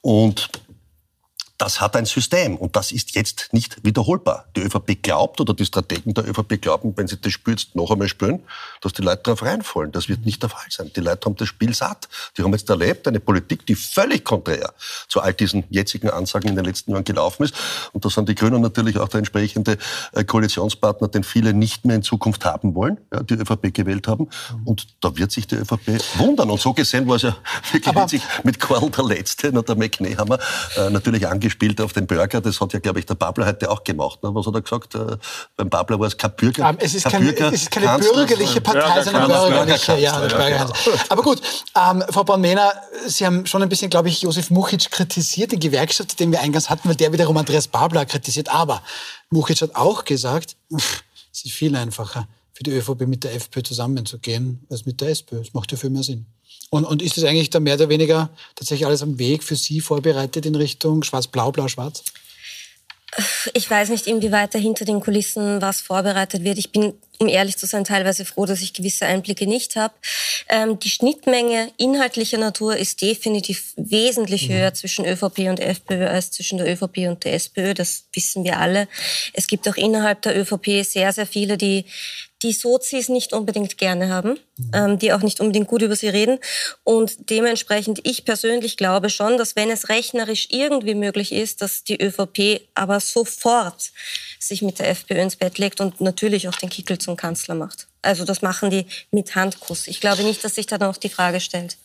[0.00, 0.48] Und
[1.58, 4.44] das hat ein System und das ist jetzt nicht wiederholbar.
[4.54, 8.08] Die ÖVP glaubt oder die Strategen der ÖVP glauben, wenn sie das spürst, noch einmal
[8.08, 8.40] spüren,
[8.80, 9.90] dass die Leute darauf reinfallen.
[9.90, 10.92] Das wird nicht der Fall sein.
[10.94, 12.08] Die Leute haben das Spiel satt.
[12.36, 14.72] Die haben jetzt erlebt, eine Politik, die völlig konträr
[15.08, 17.54] zu all diesen jetzigen Ansagen in den letzten Jahren gelaufen ist.
[17.92, 19.78] Und da sind die Grünen natürlich auch der entsprechende
[20.12, 24.28] äh, Koalitionspartner, den viele nicht mehr in Zukunft haben wollen, ja, die ÖVP gewählt haben.
[24.64, 26.50] Und da wird sich die ÖVP wundern.
[26.50, 27.36] Und so gesehen war es ja
[27.72, 30.38] wirklich mit Karl der Letzte, der McNehammer,
[30.76, 32.40] äh, natürlich angesprochen gespielt auf den Burger.
[32.40, 34.22] Das hat ja, glaube ich, der Babler heute auch gemacht.
[34.22, 34.34] Ne?
[34.34, 34.94] Was hat er gesagt?
[34.94, 35.16] Äh,
[35.56, 36.64] beim Babler war es kein Bürger.
[36.64, 39.98] Um, ähm, es, ist kein, Bürger, es ist keine Kanzler, bürgerliche Partei, sondern bürgerliche.
[39.98, 40.70] Ja, ja,
[41.08, 41.40] Aber gut,
[41.74, 42.72] ähm, Frau Born-Mehner,
[43.06, 46.70] Sie haben schon ein bisschen, glaube ich, Josef Muchitsch kritisiert, den Gewerkschafter, den wir eingangs
[46.70, 48.48] hatten, weil der wiederum Andreas Babler kritisiert.
[48.48, 48.82] Aber
[49.30, 54.66] Muchitsch hat auch gesagt, es ist viel einfacher für die ÖVP mit der FPÖ zusammenzugehen
[54.68, 55.38] als mit der SPÖ.
[55.38, 56.26] Das macht ja viel mehr Sinn.
[56.70, 59.80] Und, und ist das eigentlich da mehr oder weniger tatsächlich alles am Weg für Sie
[59.80, 62.02] vorbereitet in Richtung Schwarz-Blau, Blau-Schwarz?
[63.54, 66.58] Ich weiß nicht, inwieweit da hinter den Kulissen was vorbereitet wird.
[66.58, 69.94] Ich bin, um ehrlich zu sein, teilweise froh, dass ich gewisse Einblicke nicht habe.
[70.48, 74.54] Ähm, die Schnittmenge inhaltlicher Natur ist definitiv wesentlich mhm.
[74.54, 77.72] höher zwischen ÖVP und FPÖ als zwischen der ÖVP und der SPÖ.
[77.72, 78.88] Das wissen wir alle.
[79.32, 81.86] Es gibt auch innerhalb der ÖVP sehr, sehr viele, die
[82.42, 84.38] die Sozis nicht unbedingt gerne haben,
[84.72, 86.38] ähm, die auch nicht unbedingt gut über sie reden.
[86.84, 92.00] Und dementsprechend, ich persönlich glaube schon, dass wenn es rechnerisch irgendwie möglich ist, dass die
[92.00, 93.90] ÖVP aber sofort
[94.38, 97.88] sich mit der FPÖ ins Bett legt und natürlich auch den Kickel zum Kanzler macht.
[98.02, 99.88] Also das machen die mit Handkuss.
[99.88, 101.76] Ich glaube nicht, dass sich da noch die Frage stellt.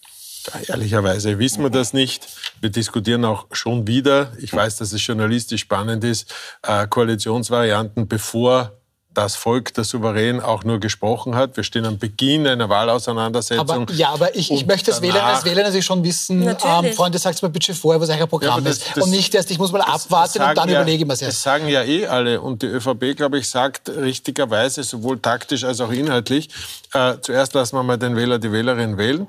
[0.68, 2.28] Ehrlicherweise wissen wir das nicht.
[2.60, 6.34] Wir diskutieren auch schon wieder, ich weiß, dass es journalistisch spannend ist,
[6.64, 8.74] äh, Koalitionsvarianten, bevor
[9.14, 11.56] das Volk, der Souverän, auch nur gesprochen hat.
[11.56, 13.84] Wir stehen am Beginn einer Wahlauseinandersetzung.
[13.84, 17.18] Aber, ja, aber ich, ich möchte als Wähler, als Wähler natürlich schon wissen, ähm, Freunde,
[17.20, 18.96] sagt mir bitte vorher, was euer Programm ja, das, ist.
[18.96, 21.22] Das, und nicht erst, ich muss mal abwarten und dann ja, überlege ich mir es
[21.22, 21.38] erst.
[21.38, 22.42] Das sagen ja eh alle.
[22.42, 26.50] Und die ÖVP, glaube ich, sagt richtigerweise, sowohl taktisch als auch inhaltlich,
[26.94, 29.28] äh, zuerst lassen wir mal den Wähler, die Wählerin wählen.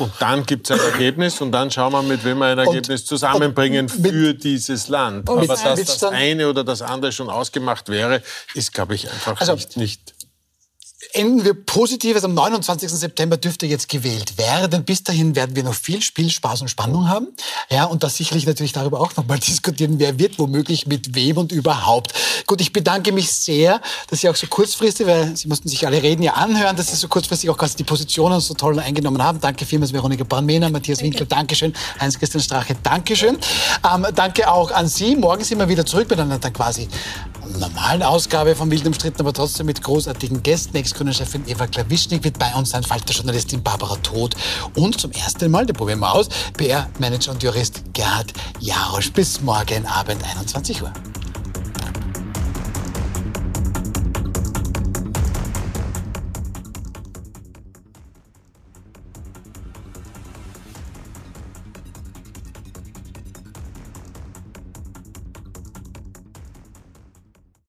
[0.00, 3.02] Und dann gibt es ein Ergebnis und dann schauen wir, mit wem wir ein Ergebnis
[3.02, 5.28] und, zusammenbringen mit, für dieses Land.
[5.28, 8.22] Aber dass das eine oder das andere schon ausgemacht wäre,
[8.54, 10.14] ist, glaube ich, einfach also, nicht, nicht
[11.14, 12.14] enden wir positiv.
[12.14, 12.90] Also am 29.
[12.90, 14.84] September dürfte jetzt gewählt werden.
[14.84, 17.28] Bis dahin werden wir noch viel Spiel, Spaß und Spannung haben.
[17.70, 21.52] Ja, und das sicherlich natürlich darüber auch nochmal diskutieren, wer wird womöglich mit wem und
[21.52, 22.12] überhaupt.
[22.46, 26.02] Gut, ich bedanke mich sehr, dass Sie auch so kurzfristig, weil Sie mussten sich alle
[26.02, 29.40] reden ja anhören, dass Sie so kurzfristig auch quasi die Positionen so toll eingenommen haben.
[29.40, 33.38] Danke vielmals Veronika Brandmehner, Matthias Winkler, Dankeschön, Heinz-Christian Strache, Dankeschön.
[33.92, 35.16] Ähm, danke auch an Sie.
[35.16, 36.88] Morgen sind wir wieder zurück mit einer dann quasi
[37.58, 40.76] normalen Ausgabe von Wild umstritten, aber trotzdem mit großartigen Gästen.
[40.76, 44.34] Ex-Grünen-Chefin Eva Klawischnik wird bei uns sein, Falter-Journalistin Barbara Todt
[44.74, 49.12] und zum ersten Mal, den probieren wir aus, PR-Manager und Jurist Gerhard Jarosch.
[49.12, 50.92] Bis morgen Abend, 21 Uhr.